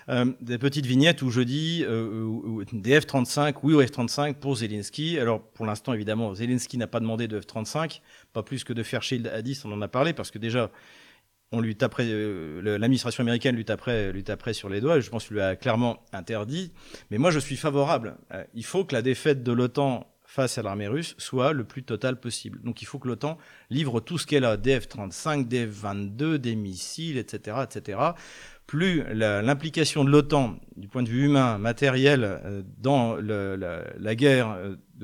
[0.09, 5.17] euh, des petites vignettes où je dis euh, des F-35, oui au F-35 pour Zelensky.
[5.17, 8.01] Alors pour l'instant évidemment Zelensky n'a pas demandé de F-35,
[8.33, 10.69] pas plus que de faire Shield à 10, on en a parlé parce que déjà
[11.61, 15.55] euh, l'administration américaine lui taperait, lui taperait sur les doigts, je pense qu'il lui a
[15.55, 16.71] clairement interdit.
[17.11, 18.17] Mais moi je suis favorable.
[18.33, 21.83] Euh, il faut que la défaite de l'OTAN face à l'armée russe soit le plus
[21.83, 22.59] total possible.
[22.63, 23.37] Donc il faut que l'OTAN
[23.69, 27.57] livre tout ce qu'elle a, des F-35, des F-22, des missiles, etc.
[27.63, 27.99] etc.
[28.67, 34.57] Plus l'implication de l'OTAN du point de vue humain, matériel, euh, dans la, guerre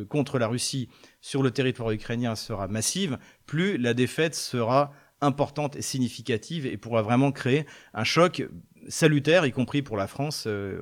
[0.10, 0.90] contre la Russie
[1.22, 7.02] sur le territoire ukrainien sera massive, plus la défaite sera importante et significative et pourra
[7.02, 8.44] vraiment créer un choc
[8.88, 10.80] salutaire, y compris pour la France, euh,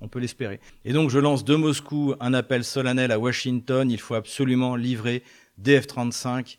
[0.00, 0.60] on, peut l'espérer.
[0.84, 5.22] Et donc je lance de Moscou un appel solennel à Washington, il faut absolument livrer
[5.58, 6.58] des F-35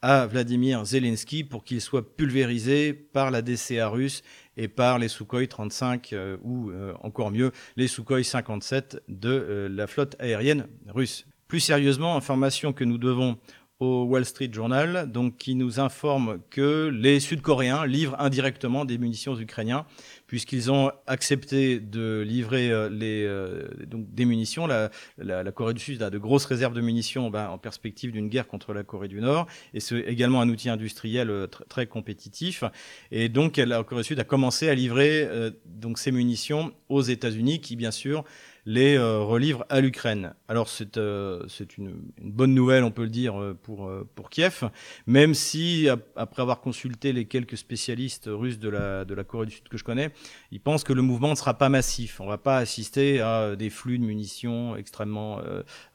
[0.00, 4.22] à Vladimir Zelensky pour qu'il soit pulvérisé par la DCA russe
[4.56, 9.86] et par les Sukhoi 35 euh, ou euh, encore mieux les Sukhoi 57 de la
[9.88, 11.26] flotte aérienne russe.
[11.48, 13.38] Plus sérieusement, information que nous devons
[13.80, 19.32] au Wall Street Journal, donc qui nous informe que les Sud-Coréens livrent indirectement des munitions
[19.32, 19.86] aux Ukrainiens,
[20.26, 24.66] puisqu'ils ont accepté de livrer euh, les, euh, donc des munitions.
[24.66, 28.28] La, la, Corée du Sud a de grosses réserves de munitions ben, en perspective d'une
[28.28, 32.64] guerre contre la Corée du Nord, et c'est également un outil industriel euh, très compétitif.
[33.12, 35.28] Et donc la Corée du Sud a commencé à livrer
[35.66, 38.24] donc ces munitions aux États-Unis, qui bien sûr
[38.68, 40.34] les euh, relivre à l'Ukraine.
[40.46, 41.46] Alors c'est euh,
[41.78, 44.68] une, une, bonne nouvelle, on peut le dire, euh, pour, pour Kiev,
[45.06, 49.52] même si, après avoir consulté les quelques spécialistes russes de la, de la Corée du
[49.52, 50.10] Sud que je connais,
[50.50, 52.20] ils pensent que le mouvement ne sera pas massif.
[52.20, 55.40] On ne va pas assister à des flux de munitions extrêmement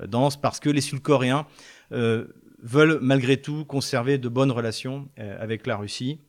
[0.03, 1.45] denses, parce que les Sud-Coréens
[1.91, 6.21] veulent malgré tout conserver de bonnes relations avec la Russie.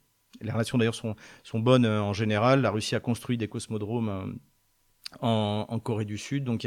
[0.42, 2.60] Les relations d'ailleurs sont, sont bonnes en général.
[2.60, 4.38] La Russie a construit des cosmodromes
[5.20, 6.44] en, Corée du Sud.
[6.44, 6.66] Donc,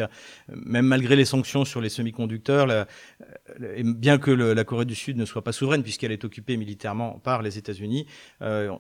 [0.49, 2.87] même malgré les sanctions sur les semi-conducteurs,
[3.83, 7.41] bien que la Corée du Sud ne soit pas souveraine puisqu'elle est occupée militairement par
[7.41, 8.05] les États-Unis,
[8.41, 8.75] euh,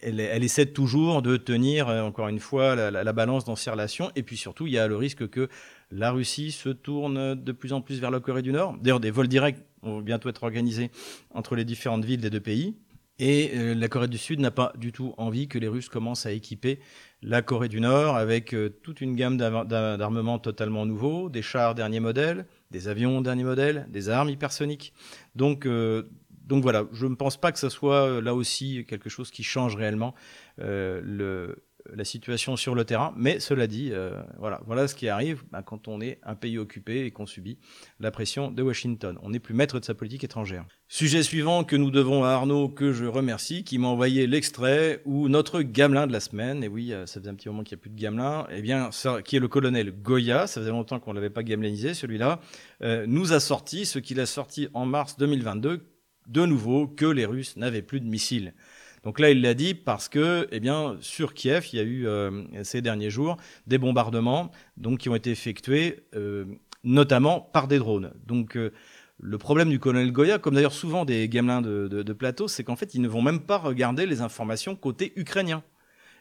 [0.00, 4.12] elle, essaie toujours de tenir, euh, encore une fois, la, balance dans ces relations.
[4.14, 5.48] Et puis surtout, il y a le risque que
[5.90, 8.76] la Russie se tourne de plus en plus vers la Corée du Nord.
[8.80, 10.90] D'ailleurs, des vols directs vont bientôt être organisés
[11.30, 12.76] entre les différentes villes des deux pays.
[13.18, 16.26] Et euh, la Corée du Sud n'a pas du tout envie que les Russes commencent
[16.26, 16.78] à équiper
[17.22, 22.00] la Corée du Nord avec euh, toute une gamme d'armements totalement nouveaux, des chars dernier
[22.00, 24.92] modèle, des avions dernier modèle, des armes hypersoniques.
[25.34, 29.30] Donc, euh, donc voilà, je ne pense pas que ce soit là aussi quelque chose
[29.30, 30.14] qui change réellement
[30.56, 31.56] le,
[31.94, 33.12] la situation sur le terrain.
[33.16, 36.58] Mais cela dit, euh, voilà, voilà ce qui arrive bah, quand on est un pays
[36.58, 37.58] occupé et qu'on subit
[38.00, 39.18] la pression de Washington.
[39.22, 40.64] On n'est plus maître de sa politique étrangère.
[40.90, 45.28] Sujet suivant que nous devons à Arnaud, que je remercie, qui m'a envoyé l'extrait où
[45.28, 47.80] notre gamelin de la semaine, et oui, euh, ça faisait un petit moment qu'il n'y
[47.80, 50.98] a plus de gamelin, eh bien, ça, qui est le colonel Goya, ça faisait longtemps
[50.98, 52.40] qu'on ne l'avait pas gamelinisé celui-là,
[52.82, 55.86] euh, nous a sorti ce qu'il a sorti en mars 2022,
[56.26, 58.54] de nouveau, que les Russes n'avaient plus de missiles.
[59.04, 62.06] Donc là, il l'a dit parce que, eh bien, sur Kiev, il y a eu
[62.06, 66.44] euh, ces derniers jours des bombardements, donc qui ont été effectués euh,
[66.84, 68.12] notamment par des drones.
[68.26, 68.72] Donc euh,
[69.20, 72.94] le problème du colonel Goya, comme d'ailleurs souvent des gamelins de, plateau, c'est qu'en fait,
[72.94, 75.62] ils ne vont même pas regarder les informations côté ukrainien.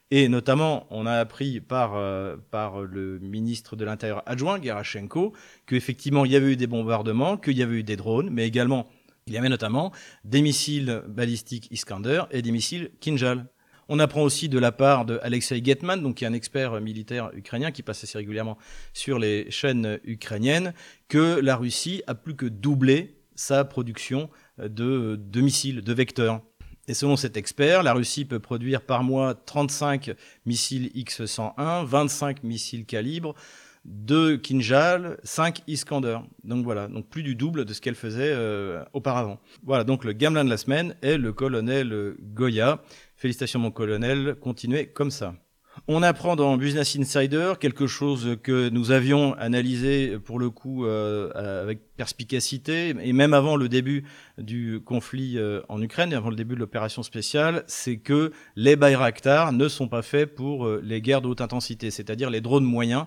[0.10, 1.92] Et notamment, on a appris par,
[2.50, 5.34] par le ministre de l'Intérieur adjoint, Gerashenko,
[5.66, 8.88] qu'effectivement, il y avait eu des bombardements, qu'il y avait eu des drones, mais également
[9.28, 9.92] il y avait notamment
[10.24, 13.46] des missiles balistiques Iskander et des missiles Kinjal.
[13.90, 17.32] On apprend aussi de la part de Alexei Getman, donc qui est un expert militaire
[17.34, 18.58] ukrainien qui passe assez régulièrement
[18.94, 20.74] sur les chaînes ukrainiennes,
[21.08, 26.42] que la Russie a plus que doublé sa production de, de missiles, de vecteurs.
[26.90, 30.12] Et selon cet expert, la Russie peut produire par mois 35
[30.46, 33.36] missiles X-101, 25 missiles calibre,
[33.88, 36.20] 2 Kinjal, 5 Iskander.
[36.44, 39.40] Donc voilà, donc plus du double de ce qu'elle faisait euh, auparavant.
[39.64, 42.82] Voilà, donc le gamelin de la semaine est le colonel Goya.
[43.16, 45.34] Félicitations mon colonel, continuez comme ça.
[45.88, 51.30] On apprend dans Business Insider quelque chose que nous avions analysé pour le coup euh,
[51.62, 54.04] avec perspicacité et même avant le début
[54.40, 58.76] du conflit euh, en Ukraine et avant le début de l'opération spéciale, c'est que les
[58.76, 63.06] Bayraktar ne sont pas faits pour les guerres de haute intensité, c'est-à-dire les drones moyens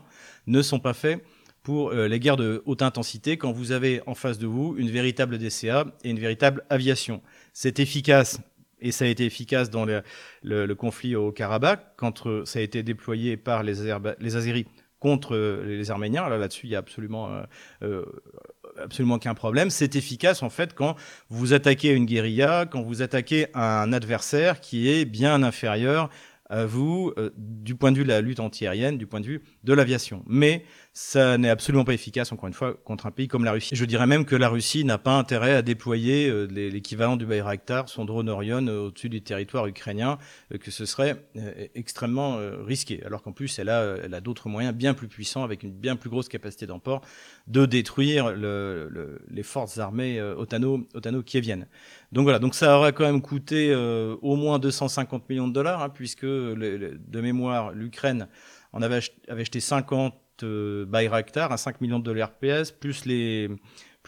[0.50, 1.22] ne sont pas faits
[1.62, 4.90] pour euh, les guerres de haute intensité quand vous avez en face de vous une
[4.90, 7.22] véritable DCA et une véritable aviation.
[7.52, 8.40] C'est efficace
[8.80, 12.82] et ça a été efficace dans le, conflit au Karabakh, quand euh, ça a été
[12.82, 13.90] déployé par les,
[14.36, 14.66] Azéris
[14.98, 16.28] contre euh, les Arméniens.
[16.30, 17.42] Là, là-dessus, il y a absolument,
[18.82, 19.68] absolument aucun problème.
[19.68, 20.96] C'est efficace, en fait, quand
[21.28, 26.08] vous attaquez une guérilla, quand vous attaquez un adversaire qui est bien inférieur
[26.50, 29.42] à vous euh, du point de vue de la lutte antiaérienne, du point de vue
[29.64, 30.24] de l'aviation.
[30.26, 33.76] Mais ça n'est absolument pas efficace, encore une fois, contre un pays comme la Russie.
[33.76, 37.88] Je dirais même que la Russie n'a pas intérêt à déployer euh, l'équivalent du Bayraktar,
[37.88, 40.18] son drone Orion, euh, au-dessus du territoire ukrainien,
[40.52, 41.24] euh, que ce serait
[41.76, 43.02] extrêmement risqué.
[43.04, 45.94] Alors qu'en plus, elle a, elle a d'autres moyens bien plus puissants, avec une bien
[45.94, 47.02] plus grosse capacité d'emport,
[47.46, 51.68] de détruire le, le, les forces armées otano, otano-kieviennes.
[52.10, 55.88] Donc voilà, donc ça aurait quand même coûté au moins 250 millions de dollars, hein,
[55.88, 58.28] puisque de mémoire, l'Ukraine
[58.72, 60.16] en avait, avait acheté 50 euh,
[60.88, 63.48] Bayraktar à 5 millions de dollars PS, plus les,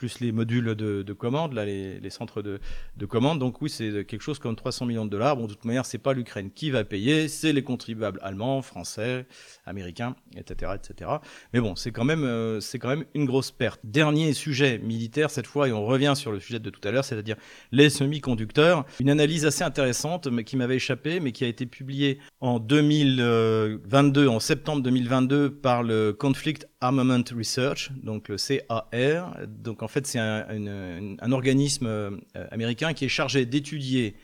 [0.02, 2.58] plus les modules de, de commande, là, les, centres de,
[2.96, 3.38] de, commande.
[3.38, 5.36] Donc oui, c'est quelque chose comme 300 millions de dollars.
[5.36, 9.26] Bon, de toute manière, c'est pas l'Ukraine qui va payer, c'est les contribuables allemands, français,
[9.64, 11.08] américains, etc., etc.
[11.52, 13.78] Mais bon, c'est quand même, euh, c'est quand même une grosse perte.
[13.84, 17.04] Dernier sujet militaire cette fois, et on revient sur le sujet de tout à l'heure,
[17.04, 17.36] c'est-à-dire
[17.70, 18.84] les semi-conducteurs.
[18.98, 24.26] Une analyse assez intéressante, mais qui m'avait échappé, mais qui a été publiée en 2022,
[24.26, 29.36] en septembre 2022, par le Conflict Armament Research, donc le CAR.
[29.46, 32.10] Donc en fait, c'est un, organisme euh,
[32.50, 34.16] américain qui est chargé d'étudier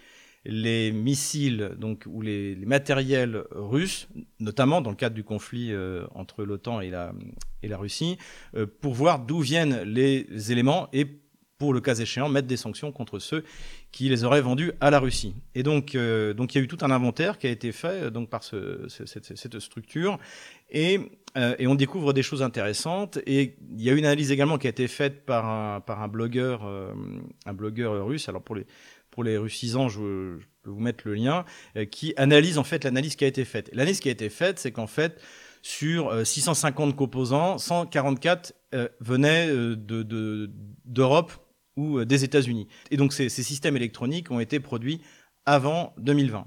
[0.44, 4.08] les missiles donc, ou les, matériels russes,
[4.40, 7.12] notamment dans le cadre du conflit euh, entre l'OTAN et la,
[7.62, 8.18] et la Russie,
[8.56, 11.06] euh, pour voir d'où viennent les éléments et
[11.58, 13.44] pour le cas échéant mettre des sanctions contre ceux
[13.90, 15.34] qui les auraient vendus à la Russie.
[15.56, 18.30] Et donc, donc il y a eu tout un inventaire qui a été fait donc
[18.30, 20.20] par ce, ce, cette, cette, structure,
[20.70, 21.00] et,
[21.38, 23.18] euh, et, on découvre des choses intéressantes.
[23.26, 26.92] Et il y a une analyse également qui a été faite par un, blogueur, euh,
[27.46, 28.28] un blogueur russe.
[28.28, 28.66] Alors pour les
[29.10, 31.44] pour les russisants, je, peux vous mettre le lien,
[31.76, 33.68] euh, qui analyse en fait l'analyse qui a été faite.
[33.72, 35.20] L'analyse qui a été faite, c'est qu'en fait
[35.60, 38.54] sur 650 composants, 144
[39.00, 40.48] venaient de
[40.84, 41.32] d'Europe
[41.76, 42.68] ou des États-Unis.
[42.92, 45.00] Et donc ces, systèmes électroniques ont été produits
[45.46, 46.46] avant 2020.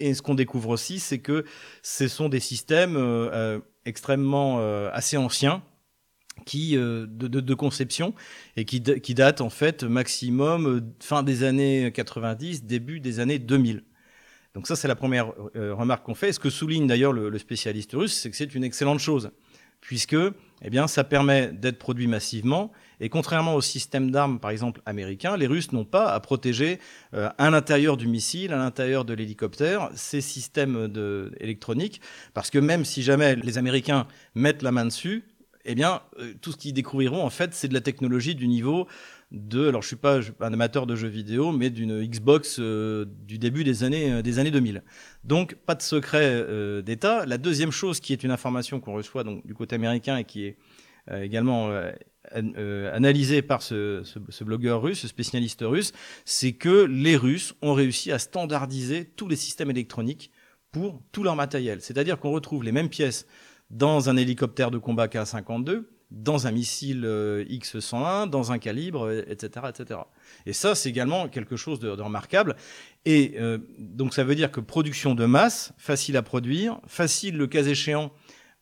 [0.00, 1.44] Et ce qu'on découvre aussi, c'est que
[1.82, 5.62] ce sont des systèmes euh, extrêmement euh, assez anciens,
[6.46, 8.14] qui euh, de, de, de, conception
[8.56, 13.84] et qui, qui datent en fait maximum fin des années 90, début des années 2000.
[14.54, 16.32] Donc ça, c'est la première euh, remarque qu'on fait.
[16.32, 19.30] Ce que souligne d'ailleurs le, le, spécialiste russe, c'est que c'est une excellente chose,
[19.80, 20.16] puisque
[20.64, 22.72] eh bien, ça permet d'être produit massivement.
[22.98, 26.80] Et contrairement au système d'armes, par exemple, américain, les Russes n'ont pas à protéger
[27.12, 32.00] euh, à l'intérieur du missile, à l'intérieur de l'hélicoptère, ces systèmes de, électroniques,
[32.32, 35.24] parce que même si jamais les Américains mettent la main dessus,
[35.66, 36.02] eh bien,
[36.42, 38.86] tout ce qu'ils découvriront, en fait, c'est de la technologie du niveau
[39.30, 43.64] de, alors je suis pas un amateur de jeux vidéo, mais d'une Xbox du début
[43.64, 44.82] des années, des années 2000.
[45.24, 47.26] Donc, pas de secret d'État.
[47.26, 50.56] La deuxième chose, qui est une information qu'on reçoit du côté américain et qui est
[51.10, 51.70] également
[52.34, 54.02] euh, analysé par ce,
[54.42, 55.92] blogueur russe, ce spécialiste russe,
[56.24, 60.30] c'est que les Russes ont réussi à standardiser tous les systèmes électroniques
[60.72, 61.82] pour tout leur matériel.
[61.82, 63.26] C'est-à-dire qu'on retrouve les mêmes pièces
[63.68, 65.84] dans un hélicoptère de combat K-52,
[66.14, 70.00] dans un missile euh, X-101, dans un calibre, etc., etc.
[70.46, 72.56] Et ça, c'est également quelque chose de, remarquable.
[73.04, 77.46] Et euh, donc, ça veut dire que production de masse, facile à produire, facile le
[77.46, 78.12] cas échéant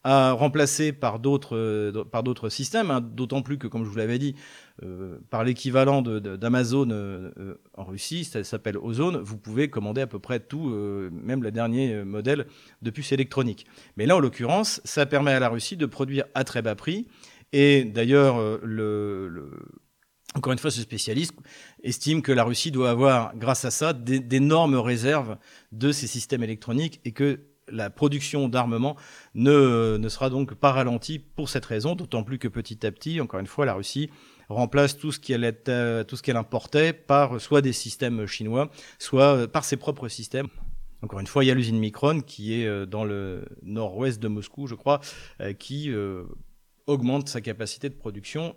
[0.05, 4.35] à remplacer par d'autres euh, systèmes, hein, d'autant plus que, comme je vous l'avais dit,
[4.83, 10.19] euh, par l'équivalent d'Amazon euh, en Russie, ça s'appelle Ozone, vous pouvez commander à peu
[10.19, 10.71] près tout,
[11.11, 12.47] même le dernier modèle
[12.83, 13.67] de puces électroniques.
[13.97, 17.07] Mais là, en l'occurrence, ça permet à la Russie de produire à très bas prix.
[17.53, 19.51] Et d'ailleurs, le, le
[20.35, 21.35] encore une fois, ce spécialiste
[21.83, 25.37] estime que la Russie doit avoir, grâce à ça, d'énormes réserves
[25.73, 28.97] de ces systèmes électroniques et que la production d'armement
[29.35, 33.21] ne, ne sera donc pas ralentie pour cette raison, d'autant plus que petit à petit,
[33.21, 34.11] encore une fois, la Russie
[34.49, 39.65] remplace tout ce qu'elle euh, qu'elle importait par soit des systèmes chinois, soit euh, par
[39.65, 40.49] ses propres systèmes.
[41.03, 44.29] Encore une fois, il y a l'usine Micron qui est euh, dans le nord-ouest de
[44.29, 45.01] Moscou, je crois,
[45.59, 45.91] qui
[46.87, 48.55] augmente sa capacité de production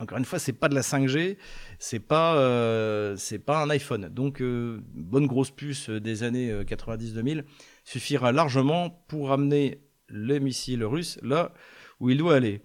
[0.00, 1.36] encore une fois, c'est pas de la 5G,
[1.78, 4.08] c'est pas euh, pas un iPhone.
[4.08, 7.42] Donc euh, bonne grosse puce des années 90-2000 euh,
[7.84, 11.52] suffira largement pour amener les missiles russes là
[12.00, 12.60] où il doit aller.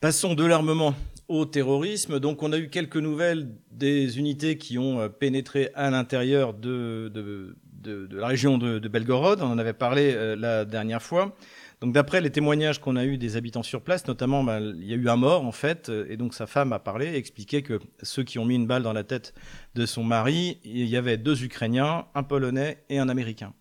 [0.00, 0.96] Passons de l'armement
[1.28, 2.18] au terrorisme.
[2.18, 7.56] Donc on a eu quelques nouvelles des unités qui ont pénétré à l'intérieur de, de,
[7.72, 9.40] de, la région de, Belgorod.
[9.40, 11.36] On en avait parlé la dernière fois.
[11.82, 14.92] Donc d'après les témoignages qu'on a eu des habitants sur place, notamment, bah, il y
[14.92, 18.22] a eu un mort en fait, et donc sa femme a parlé, expliqué que ceux
[18.22, 19.34] qui ont mis une balle dans la tête
[19.74, 23.52] de son mari, il y avait deux Ukrainiens, un Polonais et un Américain.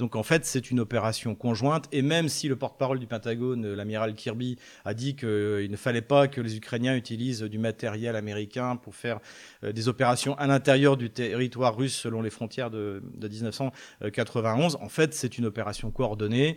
[0.00, 1.86] Donc en fait, c'est une opération conjointe.
[1.92, 5.76] Et même si le porte-parole du Pentagone, euh, l'amiral Kirby, a dit qu'il euh, ne
[5.76, 9.20] fallait pas que les Ukrainiens utilisent du matériel américain pour faire
[9.62, 15.12] euh, des opérations à l'intérieur du territoire russe selon les frontières de, 1991, en fait,
[15.12, 16.56] c'est une opération coordonnée.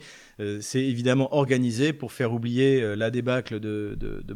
[0.61, 4.33] c'est évidemment organisé pour faire oublier la débâcle de, de, de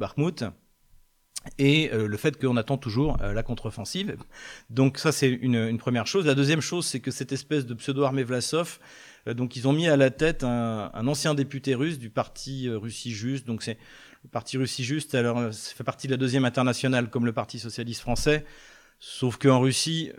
[1.58, 4.18] et euh, le fait qu'on attend toujours euh, la contre-offensive.
[4.70, 6.26] Donc ça, c'est une, première chose.
[6.26, 8.80] La deuxième chose, c'est que cette espèce de pseudo-armée Vlasov,
[9.28, 13.12] euh, donc ils ont mis à la tête un, ancien député russe du parti Russie
[13.12, 13.46] Juste.
[13.48, 13.78] Donc c'est
[14.24, 17.60] le parti Russie Juste, alors ça fait partie de la deuxième internationale comme le Parti
[17.60, 18.46] socialiste français.
[19.00, 20.12] Sauf qu'en Russie,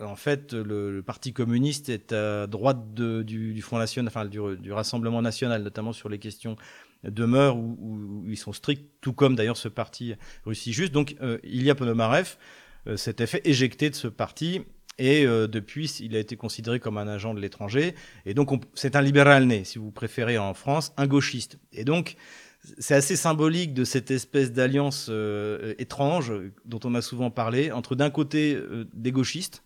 [0.00, 5.20] en fait, le, Parti communiste est à droite du, Front national, enfin du, du, Rassemblement
[5.20, 6.56] national, notamment sur les questions
[7.10, 10.14] demeurent où, ils sont stricts, tout comme d'ailleurs ce parti
[10.44, 10.92] Russie juste.
[10.92, 12.36] Donc euh, Ilya Ponomarev
[12.86, 14.62] euh, s'était fait éjecter de ce parti
[14.98, 17.94] et euh, depuis, il a été considéré comme un agent de l'étranger.
[18.26, 21.58] Et donc, c'est un libéral né, si vous préférez en France, un gauchiste.
[21.72, 22.14] Et donc,
[22.78, 25.10] c'est assez symbolique de cette espèce d'alliance
[25.78, 26.32] étrange
[26.64, 28.56] dont on a souvent parlé entre d'un côté
[28.94, 29.64] des gauchistes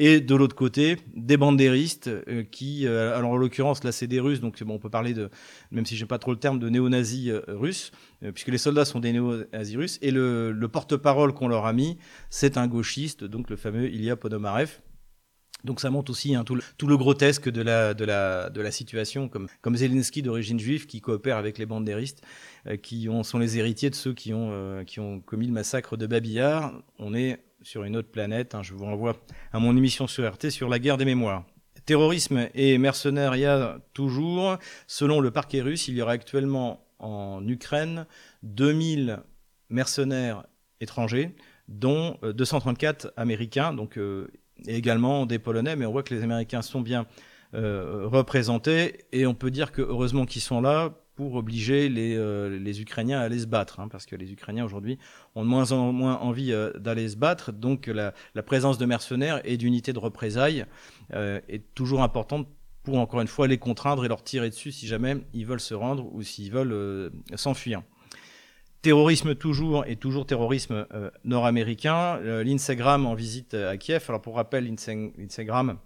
[0.00, 4.18] et de l'autre côté des bandéristes euh, qui, euh, alors en l'occurrence là c'est des
[4.18, 5.28] Russes, donc bon, on peut parler de,
[5.70, 7.92] même si j'aime pas trop le terme, de néo-nazis euh, russes,
[8.32, 11.98] puisque les soldats sont des néo-nazis russes, et le, porte-parole qu'on leur a mis,
[12.30, 14.80] c'est un gauchiste, donc le fameux Ilya Ponomarev.
[15.64, 20.86] Donc ça montre aussi hein, tout, le, grotesque de la, situation, comme, Zelensky d'origine juive
[20.86, 22.22] qui coopère avec les bandéristes,
[22.82, 26.06] qui ont, sont les héritiers de ceux qui ont, qui ont commis le massacre de
[26.06, 26.72] Babillard.
[26.98, 28.54] On est sur une autre planète.
[28.54, 29.16] Hein, je vous renvoie
[29.52, 31.44] à mon émission sur RT sur la guerre des mémoires.
[31.86, 34.58] Terrorisme et mercenariat toujours.
[34.86, 38.06] Selon le parquet russe, il y aura actuellement en Ukraine
[38.42, 39.20] 2000
[39.70, 40.44] mercenaires
[40.80, 41.34] étrangers,
[41.68, 44.28] dont 234 euh, américains, donc euh,
[44.66, 47.06] et également des Polonais, mais on voit que les Américains sont bien
[47.54, 52.58] euh, représentés et on peut dire que heureusement qu'ils sont là pour obliger les, euh,
[52.58, 54.98] les Ukrainiens à aller se battre, hein, parce que les Ukrainiens aujourd'hui
[55.34, 59.42] ont de moins en moins envie euh, d'aller se battre, donc la, présence de mercenaires
[59.44, 60.64] et d'unités de représailles
[61.12, 62.48] euh, est toujours importante
[62.84, 65.74] pour encore une fois les contraindre et leur tirer dessus si jamais ils veulent se
[65.74, 67.82] rendre ou s'ils veulent s'enfuir.
[68.80, 70.86] Terrorisme toujours et toujours terrorisme
[71.24, 72.18] nord-américain.
[72.18, 74.06] L'Instagram en visite à Kiev.
[74.08, 75.76] Alors pour rappel, l'Instagram,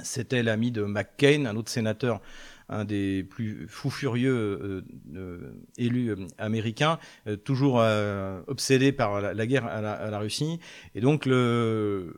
[0.00, 2.20] c'était l'ami de McCain, un autre sénateur
[2.68, 4.82] un des plus fous furieux euh,
[5.14, 6.98] euh, élus euh, américains,
[7.44, 7.84] toujours
[8.46, 10.58] obsédé par la, guerre à la, Russie.
[10.94, 12.16] Et donc le,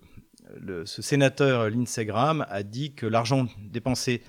[0.85, 4.23] ce sénateur Lindsey Graham a dit que l'argent dépensé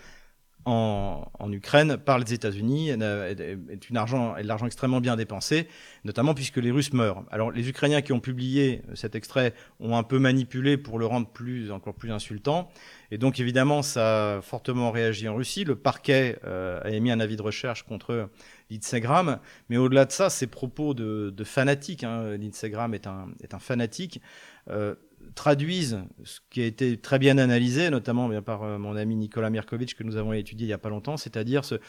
[0.68, 5.68] en, Ukraine par les États-Unis est, de l'argent extrêmement bien dépensé,
[6.04, 7.24] notamment puisque les Russes meurent.
[7.32, 11.28] Alors les Ukrainiens qui ont publié cet extrait ont un peu manipulé pour le rendre
[11.28, 12.70] plus, encore plus insultant.
[13.12, 15.64] Et donc évidemment, ça a fortement réagi en Russie.
[15.64, 18.30] Le parquet euh, a émis un avis de recherche contre
[18.70, 19.40] l'Instagram.
[19.70, 24.22] Mais au-delà de ça, ces propos de, fanatique, hein, l'Instagram est un, est un fanatique,
[24.70, 24.96] euh,
[25.36, 29.50] traduisent ce qui a été très bien analysé, notamment bien par euh, mon ami Nicolas
[29.50, 31.80] Mirkovitch que nous avons étudié il n'y a pas longtemps, c'est-à-dire ce,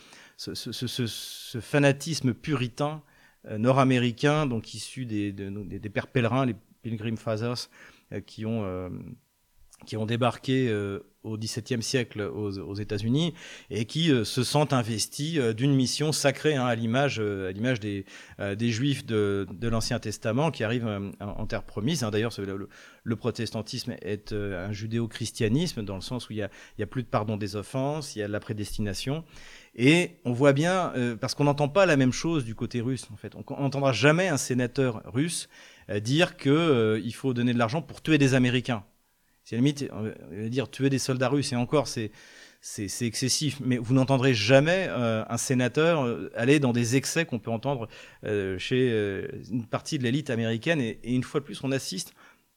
[1.60, 3.02] fanatisme puritain
[3.46, 7.68] euh, nord-américain, donc issu des, des, des, pères pèlerins, les Pilgrim Fathers,
[8.12, 8.64] euh, qui ont
[9.86, 13.34] qui ont débarqué euh, au XVIIe siècle aux, États-Unis
[13.70, 18.04] et qui euh, se sentent investis euh, d'une mission sacrée hein, à l'image des,
[18.70, 22.02] Juifs de, l'Ancien Testament qui arrivent en, terre promise.
[22.02, 22.10] Hein.
[22.10, 22.32] D'ailleurs,
[23.04, 26.86] le, protestantisme est un judéo-christianisme dans le sens où il y, a, il y a
[26.86, 29.24] plus de pardon des offenses, il y a de la prédestination.
[29.74, 33.16] Et on voit bien, parce qu'on n'entend pas la même chose du côté russe, en
[33.16, 33.34] fait.
[33.34, 35.48] On n'entendra jamais un sénateur russe
[36.00, 38.84] dire qu'il il faut donner de l'argent pour tuer des Américains.
[39.48, 42.10] C'est limite, on va dire tuer des soldats russes, et encore, c'est
[42.60, 47.38] c'est excessif, mais vous n'entendrez jamais euh, un sénateur euh, aller dans des excès qu'on
[47.38, 47.88] peut entendre
[48.24, 48.90] euh, chez
[49.50, 50.82] une partie de l'élite américaine.
[50.82, 52.12] Et, et, une fois de plus, on assiste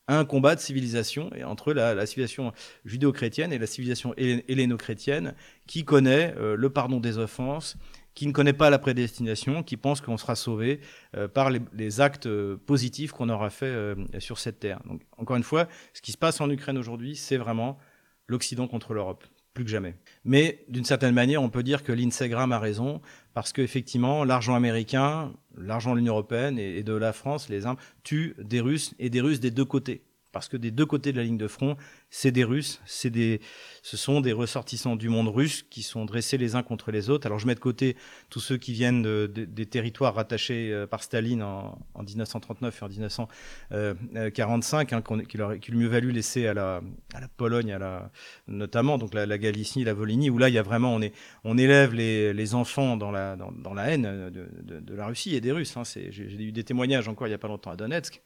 [0.08, 2.52] à un combat de civilisation et entre la, la civilisation
[2.84, 5.34] judéo-chrétienne et la civilisation helléno-chrétienne
[5.68, 7.78] qui connaît le pardon des offenses,
[8.22, 10.80] qui ne connaît pas la prédestination, qui pense qu'on sera sauvé
[11.18, 14.80] euh, par les, actes euh, positifs qu'on aura fait euh, sur cette terre.
[14.86, 17.80] Donc, encore une fois, ce qui se passe en Ukraine aujourd'hui, c'est vraiment
[18.28, 19.96] l'Occident contre l'Europe, plus que jamais.
[20.24, 23.02] Mais d'une certaine manière, on peut dire que l'Instagram a raison,
[23.34, 28.36] parce qu'effectivement, l'argent américain, l'argent de l'Union européenne et, de la France, les armes, tuent
[28.38, 30.04] des Russes et des Russes des deux côtés.
[30.32, 31.76] Parce que des deux côtés de la ligne de front,
[32.14, 33.40] c'est des Russes, c'est des,
[33.84, 37.26] ce sont des ressortissants du monde russe qui sont dressés les uns contre les autres.
[37.26, 37.96] Alors je mets de côté
[38.30, 42.82] tous ceux qui viennent de, de, des territoires rattachés euh, par Staline en, en 1939
[42.82, 46.82] et en 1945, hein, qu'il qu mieux valu laisser à la,
[47.14, 48.12] à la Pologne, à la,
[48.50, 51.14] notamment donc la, Galicie, la Volhynie, où là il y a vraiment on est,
[51.46, 54.50] on élève les, les enfants dans la, dans, la haine de,
[54.82, 55.78] de, la Russie et des Russes.
[55.78, 55.84] Hein.
[55.86, 58.22] J'ai eu des témoignages encore il y a pas longtemps à Donetsk,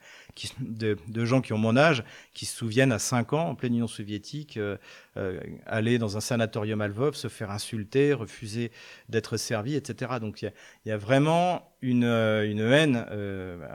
[0.68, 3.88] de gens qui ont mon âge, qui se souviennent à 5 ans en pleine Union
[3.88, 4.78] soviétique, euh,
[5.18, 8.72] euh, aller dans un sanatorium à Lvov, se faire insulter, refuser
[9.10, 10.14] d'être servi, etc.
[10.22, 10.52] Donc il
[10.86, 13.06] y, a, vraiment une, euh, une haine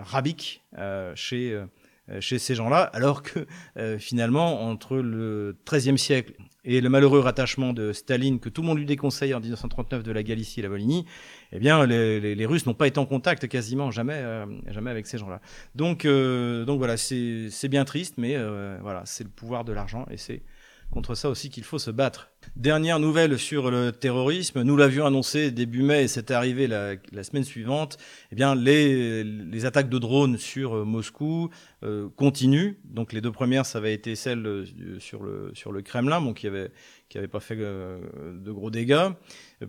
[0.03, 0.63] rabique
[1.15, 1.63] chez
[2.19, 3.47] chez ces gens-là, alors que
[3.77, 6.35] euh, finalement, entre le XIIIe siècle
[6.65, 10.13] et le malheureux rattachement de Staline, que tout le monde lui déconseille en 1939 de
[10.13, 11.07] la Galicie et la Volhynie,
[11.53, 15.19] eh bien, les Russes n'ont pas été en contact quasiment jamais, euh, jamais avec ces
[15.19, 15.41] gens-là.
[15.75, 20.07] Donc, euh, donc voilà, c'est bien triste, mais euh, voilà, c'est le pouvoir de l'argent
[20.11, 20.43] et c'est
[20.91, 22.31] contre ça aussi qu'il faut se battre.
[22.57, 27.45] Dernière nouvelle sur le terrorisme, nous l'avions annoncé début mai et c'est arrivé la, semaine
[27.45, 27.97] suivante,
[28.33, 31.51] eh bien les, attaques de drones sur euh, Moscou
[31.85, 32.75] euh, continuent.
[32.85, 34.67] Donc les deux premières, ça avait été celles euh,
[34.99, 36.71] sur le, Kremlin, bon, qui avait
[37.09, 39.09] qui n'avait pas fait de gros dégâts,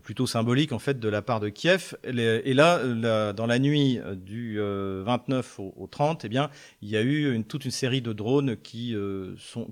[0.03, 1.95] plutôt symbolique en fait de la part de Kiev.
[2.03, 6.51] Et là, dans la nuit du 29 au, au 30, eh bien,
[6.84, 8.95] il y a eu toute une série de drones qui,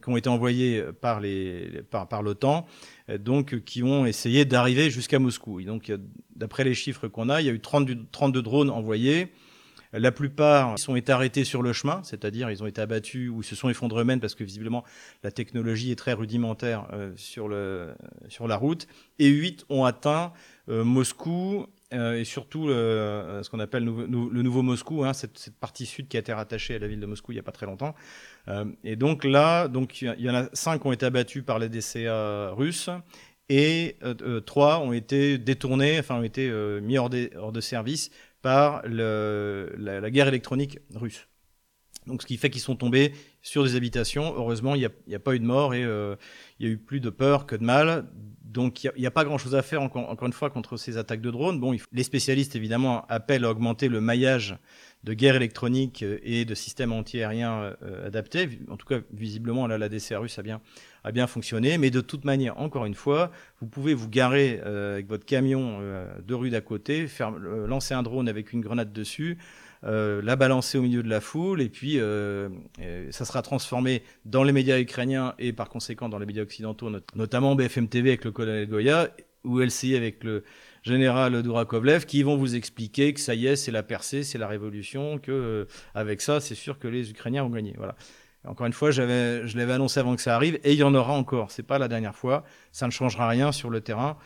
[0.07, 1.21] ont été envoyés par
[2.23, 2.65] l'OTAN,
[3.17, 5.59] donc qui ont essayé d'arriver jusqu'à Moscou.
[5.59, 5.91] Et donc,
[6.35, 9.31] d'après les chiffres qu'on a, il y a eu 30, 32 drones envoyés.
[9.91, 13.55] La plupart sont été arrêtés sur le chemin, c'est-à-dire ils ont été abattus ou se
[13.55, 14.83] sont effondrés eux-mêmes parce que visiblement
[15.23, 17.95] la technologie est très rudimentaire euh, sur, le,
[18.27, 18.87] sur la route.
[19.17, 20.31] Et huit ont atteint euh,
[20.69, 26.07] Moscou euh, et surtout euh, ce qu'on appelle le nouveau Moscou, hein, cette, partie sud
[26.07, 27.95] qui a été rattachée à la ville de Moscou il n'y a pas très longtemps.
[28.47, 31.57] Euh, et donc là, donc il y en a cinq qui ont été abattus par
[31.57, 32.91] les DCA russes
[33.49, 33.97] et
[34.45, 36.51] trois ont été détournés, enfin ont été
[36.81, 38.11] mis hors de, service
[38.43, 41.27] par la, guerre électronique russe.
[42.07, 44.33] Donc, ce qui fait qu'ils sont tombés sur des habitations.
[44.35, 46.15] Heureusement, il n'y a, pas eu de mort et euh,
[46.59, 48.07] il y a eu plus de peur que de mal.
[48.43, 51.29] Donc, il n'y a, pas grand-chose à faire, encore, une fois, contre ces attaques de
[51.29, 51.59] drones.
[51.59, 54.57] Bon, les spécialistes, évidemment, appellent à augmenter le maillage
[55.03, 58.49] de guerre électronique et de systèmes antiaériens euh, adaptés.
[58.69, 60.61] En tout cas, visiblement, là, la DCA russe a bien,
[61.03, 61.77] a bien fonctionné.
[61.77, 63.31] Mais de toute manière, encore une fois,
[63.61, 67.07] vous pouvez vous garer euh, avec votre camion euh, deux rues d'à côté,
[67.67, 69.37] lancer un drone avec une grenade dessus,
[69.85, 72.49] euh, la balancer au milieu de la foule, et puis euh,
[73.11, 76.99] ça sera transformé dans les médias ukrainiens et par conséquent dans les médias occidentaux, not
[77.15, 79.09] notamment BFM TV avec le colonel Goya,
[79.43, 80.43] ou LCI avec le
[80.83, 84.47] général Dourakovlev, qui vont vous expliquer que ça y est, c'est la percée, c'est la
[84.47, 85.65] révolution, que euh,
[85.95, 87.73] avec ça, c'est sûr que les Ukrainiens ont gagné.
[87.77, 87.95] Voilà.
[88.45, 91.13] Encore une fois, je l'avais annoncé avant que ça arrive, et il y en aura
[91.13, 91.51] encore.
[91.51, 92.45] C'est pas la dernière fois.
[92.71, 94.17] Ça ne changera rien sur le terrain.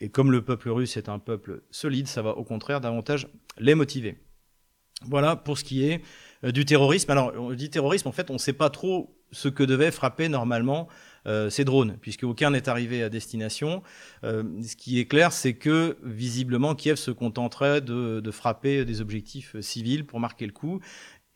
[0.00, 3.28] Et comme le peuple russe est un peuple solide, ça va au contraire davantage
[3.58, 4.18] les motiver.
[5.08, 6.02] Voilà pour ce qui est
[6.44, 7.10] euh, du terrorisme.
[7.10, 10.28] Alors, on dit terrorisme, en fait, on ne sait pas trop ce que devaient frapper
[10.28, 10.88] normalement
[11.26, 13.82] euh, ces drones, puisque aucun n'est arrivé à destination.
[14.24, 19.58] Euh, ce qui est clair, c'est que visiblement Kiev se contenterait de, frapper des objectifs
[19.60, 20.80] civils pour marquer le coup.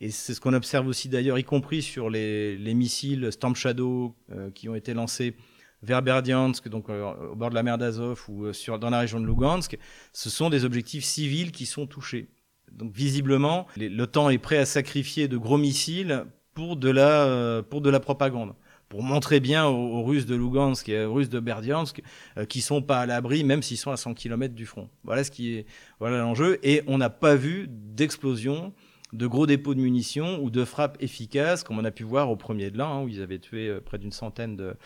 [0.00, 4.14] Et c'est ce qu'on observe aussi d'ailleurs, y compris sur les, les missiles Storm Shadow
[4.54, 5.34] qui ont été lancés
[5.82, 9.78] vers Berdiansk, donc au bord de la mer d'Azov ou dans la région de Lugansk.
[10.12, 12.28] Ce sont des objectifs civils qui sont touchés.
[12.72, 17.80] Donc visiblement, l'OTAN est prêt à sacrifier de gros missiles pour de la, euh, pour
[17.80, 18.54] de la propagande
[18.88, 22.02] pour montrer bien aux, Russes de Lugansk et aux Russes de Berdiansk
[22.38, 24.88] euh, qu'ils sont pas à l'abri, même s'ils sont à 100 km du front.
[25.04, 25.66] Voilà ce qui est
[25.98, 26.58] voilà l'enjeu.
[26.62, 28.72] Et on n'a pas vu d'explosion,
[29.12, 32.36] de gros dépôts de munitions ou de frappes efficaces, comme on a pu voir au
[32.36, 34.76] premier de l'an, hein, où ils avaient tué euh, près d'une centaine de,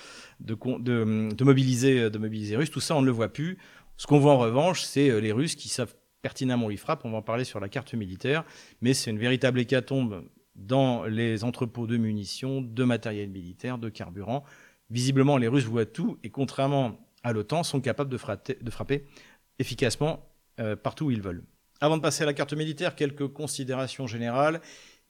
[0.40, 2.70] de, mobilisés, de mobilisés russes.
[2.70, 3.58] Tout ça, on ne le voit plus.
[3.98, 7.04] Ce qu'on voit en revanche, c'est les Russes qui savent pertinemment y frappe.
[7.04, 8.44] On va en parler sur la carte militaire,
[8.80, 14.44] mais c'est une véritable hécatombe dans les entrepôts de munitions, de matériel militaire, de carburant.
[14.90, 19.06] Visiblement, les Russes voient tout et contrairement à l'OTAN, sont capables de, frapper,
[19.58, 20.26] efficacement
[20.58, 21.44] euh, partout où ils veulent.
[21.80, 24.60] Avant de passer à la carte militaire, quelques considérations générales.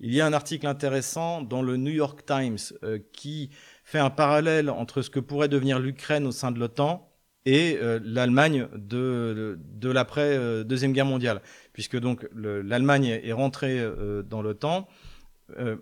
[0.02, 3.50] Il y a un article intéressant dans le New York Times euh, qui
[3.84, 7.09] fait un parallèle entre ce que pourrait devenir l'Ukraine au sein de l'OTAN
[7.47, 11.41] et euh, l'Allemagne de, de, l'après euh, deuxième guerre mondiale,
[11.72, 14.88] puisque donc l'Allemagne est rentrée euh, dans l'OTAN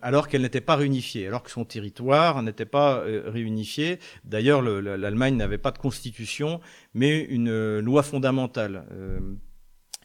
[0.00, 3.98] alors qu'elle n'était pas réunifiée, alors que son territoire n'était pas réunifié.
[4.24, 6.62] D'ailleurs, l'Allemagne n'avait pas de constitution,
[6.94, 8.86] mais une loi fondamentale.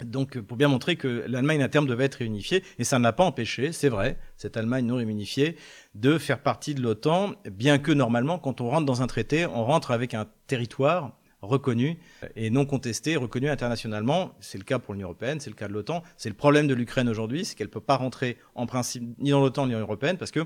[0.03, 3.23] Donc, pour bien montrer que l'Allemagne à terme devait être réunifiée, et ça n'a pas
[3.23, 5.55] empêché, c'est vrai, cette Allemagne non réunifiée,
[5.95, 9.63] de faire partie de l'OTAN, bien que normalement, quand on rentre dans un traité, on
[9.63, 11.13] rentre avec un territoire
[11.43, 11.99] reconnu
[12.35, 14.33] et non contesté, reconnu internationalement.
[14.39, 16.03] C'est le cas pour l'Union européenne, c'est le cas de l'OTAN.
[16.17, 19.31] C'est le problème de l'Ukraine aujourd'hui, c'est qu'elle ne peut pas rentrer en principe ni
[19.31, 20.45] dans l'OTAN ni dans l'Union européenne parce que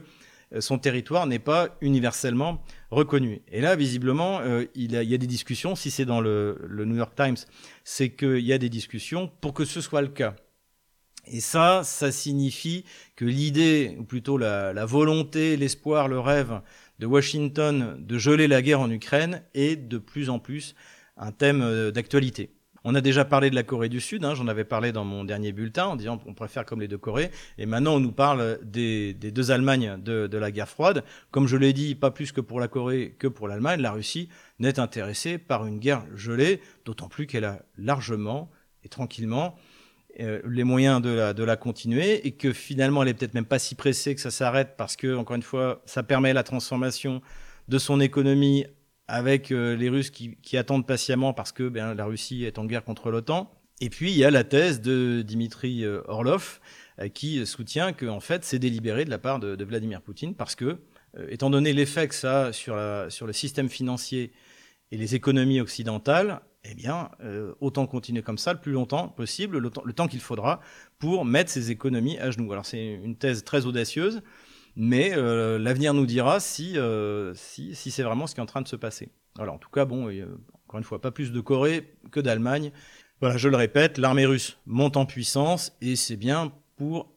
[0.54, 3.42] euh, son territoire n'est pas universellement reconnu.
[3.52, 7.14] Et là, visiblement, euh, il, y a des discussions, si c'est dans le, New York
[7.16, 7.38] Times,
[7.84, 10.36] c'est qu'il y a des discussions pour que ce soit le cas.
[11.32, 16.62] Et ça, ça signifie que l'idée, ou plutôt la, volonté, l'espoir, le rêve
[17.00, 20.76] de Washington de geler la guerre en Ukraine est de plus en plus
[21.18, 22.52] un thème euh, d'actualité.
[22.84, 25.26] On a déjà parlé de la Corée du Sud, hein, j'en avais parlé dans mon
[25.26, 28.60] dernier bulletin en disant qu'on préfère comme les deux Corées, et maintenant on nous parle
[28.64, 31.04] des, deux Allemagnes de, la guerre froide.
[31.32, 34.30] Comme je l'ai dit, pas plus que pour la Corée que pour l'Allemagne, la Russie
[34.60, 38.50] n'est intéressée par une guerre gelée, d'autant plus qu'elle a largement
[38.86, 39.58] et tranquillement
[40.20, 43.76] euh, les moyens de la, continuer et que finalement elle est peut-être même pas si
[43.76, 47.22] pressée que ça s'arrête parce que encore une fois ça permet la transformation
[47.68, 48.66] de son économie
[49.08, 52.84] avec euh, les Russes qui, attendent patiemment parce que ben, la Russie est en guerre
[52.84, 53.52] contre l'OTAN.
[53.80, 56.60] Et puis il y a la thèse de Dimitri euh, Orlov
[57.14, 60.80] qui soutient que en fait c'est délibéré de la part de, Vladimir Poutine parce que
[61.30, 62.76] étant donné l'effet que ça a sur
[63.28, 64.32] le système financier
[64.92, 69.58] et les économies occidentales, eh bien, euh, autant continuer comme ça le plus longtemps possible,
[69.58, 70.60] le, temps, qu'il faudra
[71.00, 72.52] pour mettre ces économies à genoux.
[72.52, 74.22] Alors c'est une thèse très audacieuse,
[74.76, 78.62] mais euh, l'avenir nous dira euh, si, si, c'est vraiment ce qui est en train
[78.62, 79.10] de se passer.
[79.38, 80.10] Alors en tout cas, bon,
[80.66, 82.72] encore une fois, pas plus de Corée que d'Allemagne.
[83.22, 87.12] Voilà, je le répète, l'armée russe monte en puissance et c'est bien pour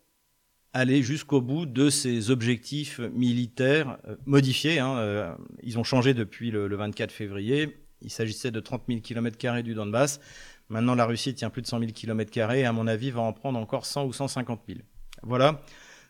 [0.72, 4.78] aller jusqu'au bout de ses objectifs militaires modifiés.
[4.78, 9.74] Hein, ils ont changé depuis le 24 février il s'agissait de 30 000 km du
[9.74, 10.20] Donbass.
[10.68, 13.32] Maintenant, la Russie tient plus de 100 000 km et à mon avis, va en
[13.32, 14.80] prendre encore 100 ou 150 000.
[15.22, 15.62] Voilà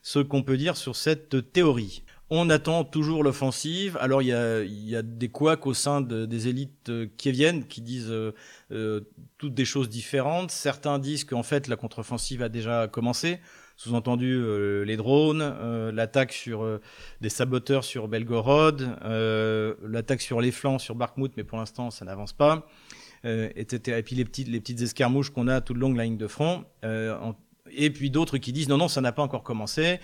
[0.02, 2.02] ce qu'on peut dire sur cette théorie.
[2.32, 3.98] On attend toujours l'offensive.
[4.00, 8.10] Alors il y a, des couacs au sein de, des élites euh, viennent qui disent
[8.10, 8.32] euh,
[8.70, 9.00] euh,
[9.36, 10.52] toutes des choses différentes.
[10.52, 13.40] Certains disent qu'en fait la contre-offensive a déjà commencé
[13.80, 16.82] sous-entendu euh, les drones, euh, l'attaque sur euh,
[17.22, 18.94] des saboteurs sur Belgorod,
[19.82, 22.66] l'attaque sur les flancs sur Barkmout, mais pour l'instant ça n'avance pas,
[23.24, 23.98] etc.
[23.98, 26.18] Et puis les petites, les petites escarmouches qu'on a tout le long de la ligne
[26.18, 26.66] de front.
[27.72, 29.98] et puis d'autres qui disent non, non, ça n'a pas encore commencé.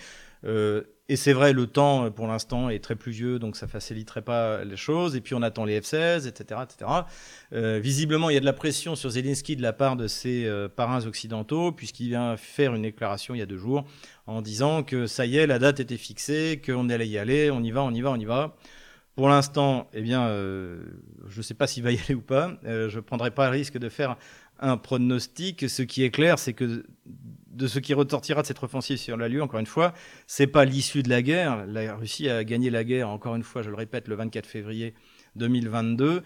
[1.09, 4.63] Et c'est vrai, le temps, euh, pour l'instant, est très pluvieux, donc ça faciliterait pas
[4.63, 5.15] les choses.
[5.15, 6.91] Et puis on attend les F-16, etc., etc.
[7.53, 10.45] Euh, visiblement, il y a de la pression sur Zelensky de la part de ses
[10.45, 13.85] euh, parrains occidentaux, puisqu'il vient faire une déclaration il y a deux jours
[14.25, 17.63] en disant que ça y est, la date était fixée, qu'on allait y aller, on
[17.63, 18.55] y va, on y va, on y va.
[19.17, 20.79] Pour l'instant, eh bien, euh,
[21.27, 22.53] je ne sais pas s'il va y aller ou pas.
[22.65, 24.15] Euh, je ne prendrai pas le risque de faire
[24.59, 25.67] un pronostic.
[25.67, 26.85] Ce qui est clair, c'est que
[27.57, 29.93] de ce qui retortira de cette offensive sur la Lune, encore une fois,
[30.27, 31.65] c'est pas l'issue de la guerre.
[31.65, 34.93] La Russie a gagné la guerre, encore une fois, je le répète, le 24 février
[35.35, 36.23] 2022.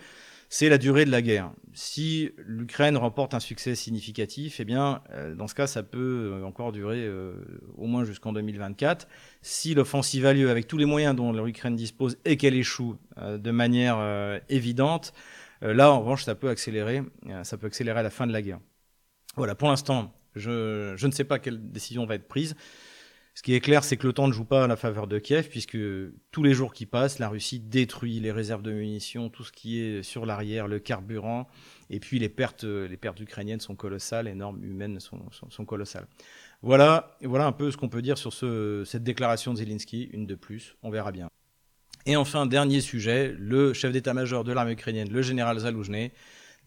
[0.50, 1.52] c'est la durée de la guerre.
[1.74, 6.44] Si l'Ukraine remporte un succès significatif, eh bien, euh, dans ce cas, ça peut euh,
[6.44, 7.34] encore durer euh,
[7.78, 9.08] au moins jusqu'en 2024.
[9.42, 13.52] Si l'offensive a lieu avec tous les moyens dont l'Ukraine dispose et qu'elle échoue de
[13.52, 15.14] manière évidente,
[15.62, 17.02] là, en revanche, ça peut accélérer,
[17.44, 18.60] ça peut accélérer la fin de la guerre.
[19.38, 22.56] Voilà, pour l'instant, je, ne sais pas quelle décision va être prise.
[23.34, 25.48] Ce qui est clair, c'est que l'OTAN ne joue pas à la faveur de Kiev,
[25.48, 25.78] puisque
[26.32, 29.80] tous les jours qui passent, la Russie détruit les réserves de munitions, tout ce qui
[29.80, 31.48] est sur l'arrière, le carburant,
[31.90, 36.08] et puis les pertes, les pertes ukrainiennes sont colossales, les normes humaines sont, sont, colossales.
[36.62, 40.26] Voilà, voilà un peu ce qu'on peut dire sur ce, cette déclaration de Zelensky, une
[40.26, 41.30] de plus, on verra bien.
[42.06, 46.12] Et enfin, dernier sujet, le chef d'état-major de l'armée ukrainienne, le général Zaloujny,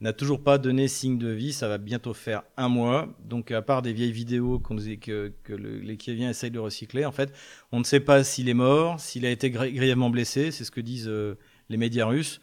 [0.04, 1.52] n'a toujours pas donné signe de vie.
[1.52, 3.08] Ça va bientôt faire un mois.
[3.24, 7.32] Donc, à part des vieilles vidéos que, que les Kieviens essayent de recycler, en fait,
[7.72, 10.50] on ne sait pas s'il est mort, s'il a été grièvement blessé.
[10.50, 11.34] C'est ce que disent euh,
[11.68, 12.40] les médias russes.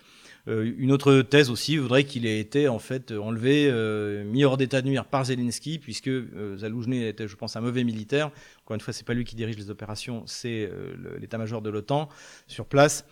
[0.47, 4.57] Euh, une autre thèse aussi voudrait qu'il ait été en fait enlevé, euh, mis hors
[4.57, 6.57] d'état de nuire par Zelensky, puisque euh,
[7.07, 8.32] était, je pense, un mauvais militaire.
[8.64, 10.70] Encore une fois, c'est pas lui qui dirige les opérations, c'est
[11.20, 12.09] l'état-major de l'OTAN
[12.47, 13.05] sur place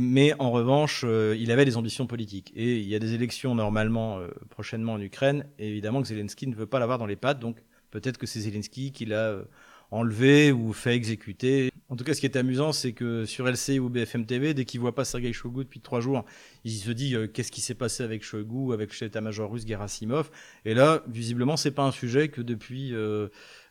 [0.00, 2.52] mais en revanche, euh, il avait des ambitions politiques.
[2.56, 5.46] Et il y a des élections normalement euh, prochainement en Ukraine.
[5.58, 7.38] Et évidemment que Zelensky ne veut pas l'avoir dans les pattes.
[7.38, 9.44] Donc peut-être que c'est Zelensky qui l'a euh,
[9.90, 11.70] enlevé ou fait exécuter.
[11.90, 14.64] En tout cas, ce qui est amusant, c'est que sur LCI ou BFM TV, dès
[14.64, 16.24] qu'il voit pas Sergei Shoigu depuis trois jours,
[16.64, 20.30] il se dit qu'est-ce qui s'est passé avec Shoigu, avec le chef d'état-major russe Gerasimov?
[20.64, 22.94] Et là, visiblement, c'est pas un sujet que depuis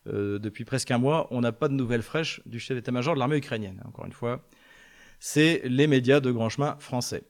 [0.06, 3.38] depuis presque un mois, on n'a pas de nouvelles fraîches du chef d'état-major de l'armée
[3.38, 3.82] ukrainienne.
[3.84, 4.46] Encore une fois,
[5.26, 7.24] c'est les médias de grand chemin français.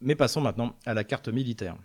[0.00, 1.76] Mais passons maintenant à la carte militaire.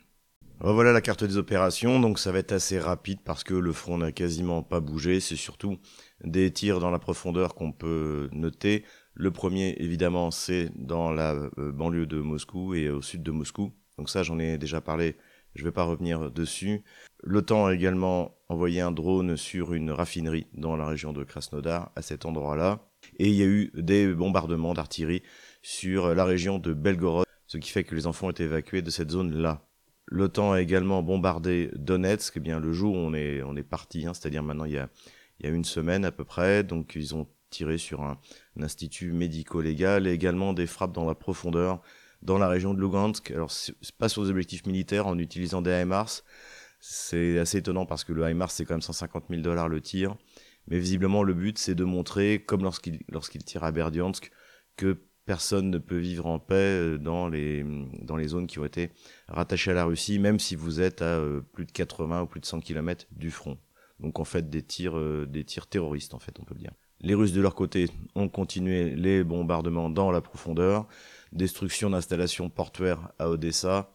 [0.60, 4.00] Voilà la carte des opérations, donc ça va être assez rapide parce que le front
[4.00, 5.20] n'a quasiment pas bougé.
[5.20, 5.78] C'est surtout
[6.24, 8.86] des tirs dans la profondeur qu'on peut noter.
[9.14, 13.72] Le premier, évidemment, c'est dans la euh, banlieue de Moscou et au sud de Moscou.
[14.00, 15.16] Donc ça, j'en ai déjà parlé,
[15.54, 16.84] je ne vais pas revenir dessus.
[17.22, 22.02] L'OTAN a également envoyé un drone sur une raffinerie dans la région de Krasnodar, à
[22.02, 22.88] cet endroit-là.
[23.18, 25.22] Et il y a eu des bombardements d'artillerie
[25.62, 28.90] sur la région de Belgorod, ce qui fait que les enfants ont été évacués de
[28.90, 29.68] cette zone-là.
[30.08, 34.06] L'OTAN a également bombardé Donetsk, eh bien le jour où on est, on est parti,
[34.06, 34.90] hein, c'est-à-dire maintenant il y, a,
[35.40, 38.20] il y a une semaine à peu près, donc ils ont tiré sur un,
[38.60, 41.82] institut médico-légal et également des frappes dans la profondeur
[42.22, 43.32] dans la région de Lugansk.
[43.32, 46.24] Alors c'est pas sur des objectifs militaires en utilisant des HIMARS,
[46.80, 50.16] c'est assez étonnant parce que le HIMARS c'est quand même 150 000 dollars le tir,
[50.68, 54.32] mais visiblement le but c'est de montrer, comme lorsqu'il lorsqu'il tire à Berdiansk,
[54.76, 57.66] que personne ne peut vivre en paix euh, dans les,
[58.02, 58.92] dans les zones qui ont été
[59.28, 62.40] rattachées à la Russie, même si vous êtes à euh, plus de 80 ou plus
[62.40, 63.58] de 100 km du front.
[64.00, 66.74] Donc en fait des tirs, euh, des tirs terroristes en fait on peut le dire.
[67.02, 70.88] Les Russes de leur côté ont continué les bombardements dans la profondeur,
[71.32, 73.92] destruction d'installations portuaires à Odessa,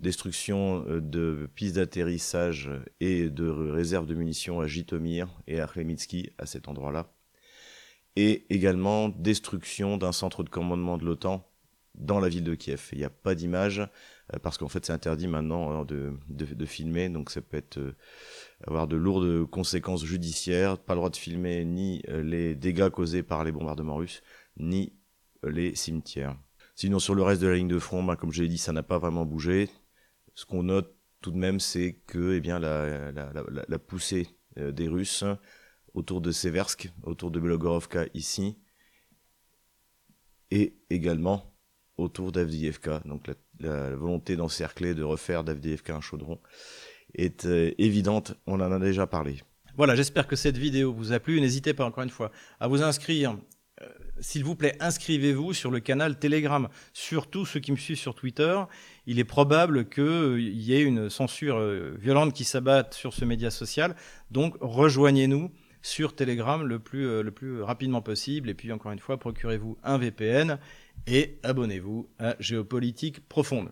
[0.00, 6.46] destruction de pistes d'atterrissage et de réserves de munitions à Jitomir et à Khmelnytsky à
[6.46, 7.12] cet endroit-là
[8.18, 11.48] et également destruction d'un centre de commandement de l'OTAN
[11.94, 12.88] dans la ville de Kiev.
[12.90, 17.10] Il n'y a pas d'image euh, parce qu'en fait c'est interdit maintenant hein, de, filmer,
[17.10, 17.94] donc ça peut être euh,
[18.66, 20.78] avoir de lourdes conséquences judiciaires.
[20.78, 24.24] Pas le droit de filmer ni euh, les dégâts causés par les bombardements russes,
[24.56, 24.94] ni
[25.44, 26.36] les cimetières.
[26.74, 28.72] Sinon sur le reste de la ligne de front, bah, comme je l'ai dit, ça
[28.72, 29.70] n'a pas vraiment bougé.
[30.34, 35.24] Ce qu'on note tout de même, c'est que eh bien la poussée des Russes
[35.94, 38.56] autour de Seversk, autour de Belogorovka ici,
[40.50, 41.54] et également
[41.96, 43.02] autour d'Avdiivka.
[43.04, 43.28] Donc
[43.60, 46.38] la, volonté d'encercler, de refaire d'Avdiivka un chaudron
[47.14, 49.42] est euh, évidente, on en a déjà parlé.
[49.76, 51.40] Voilà, j'espère que cette vidéo vous a plu.
[51.40, 52.30] N'hésitez pas encore une fois
[52.60, 53.36] à vous inscrire.
[53.80, 53.86] Euh,
[54.20, 56.68] s'il vous plaît, inscrivez-vous sur le canal Telegram.
[56.92, 58.60] Surtout ceux qui me suivent sur Twitter,
[59.06, 61.60] il est probable qu'il euh, y ait une censure
[61.96, 63.94] violente qui s'abatte sur ce média social.
[64.30, 65.50] Donc rejoignez-nous
[65.88, 68.50] sur Telegram le plus, euh, le plus rapidement possible.
[68.50, 70.58] Et puis, encore une fois, procurez-vous un VPN
[71.06, 73.70] et abonnez-vous à Géopolitique Profonde.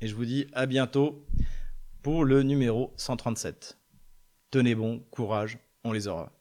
[0.00, 1.24] Et je vous dis à bientôt
[2.02, 3.78] pour le numéro 137.
[4.50, 6.35] Tenez bon, courage, on les aura.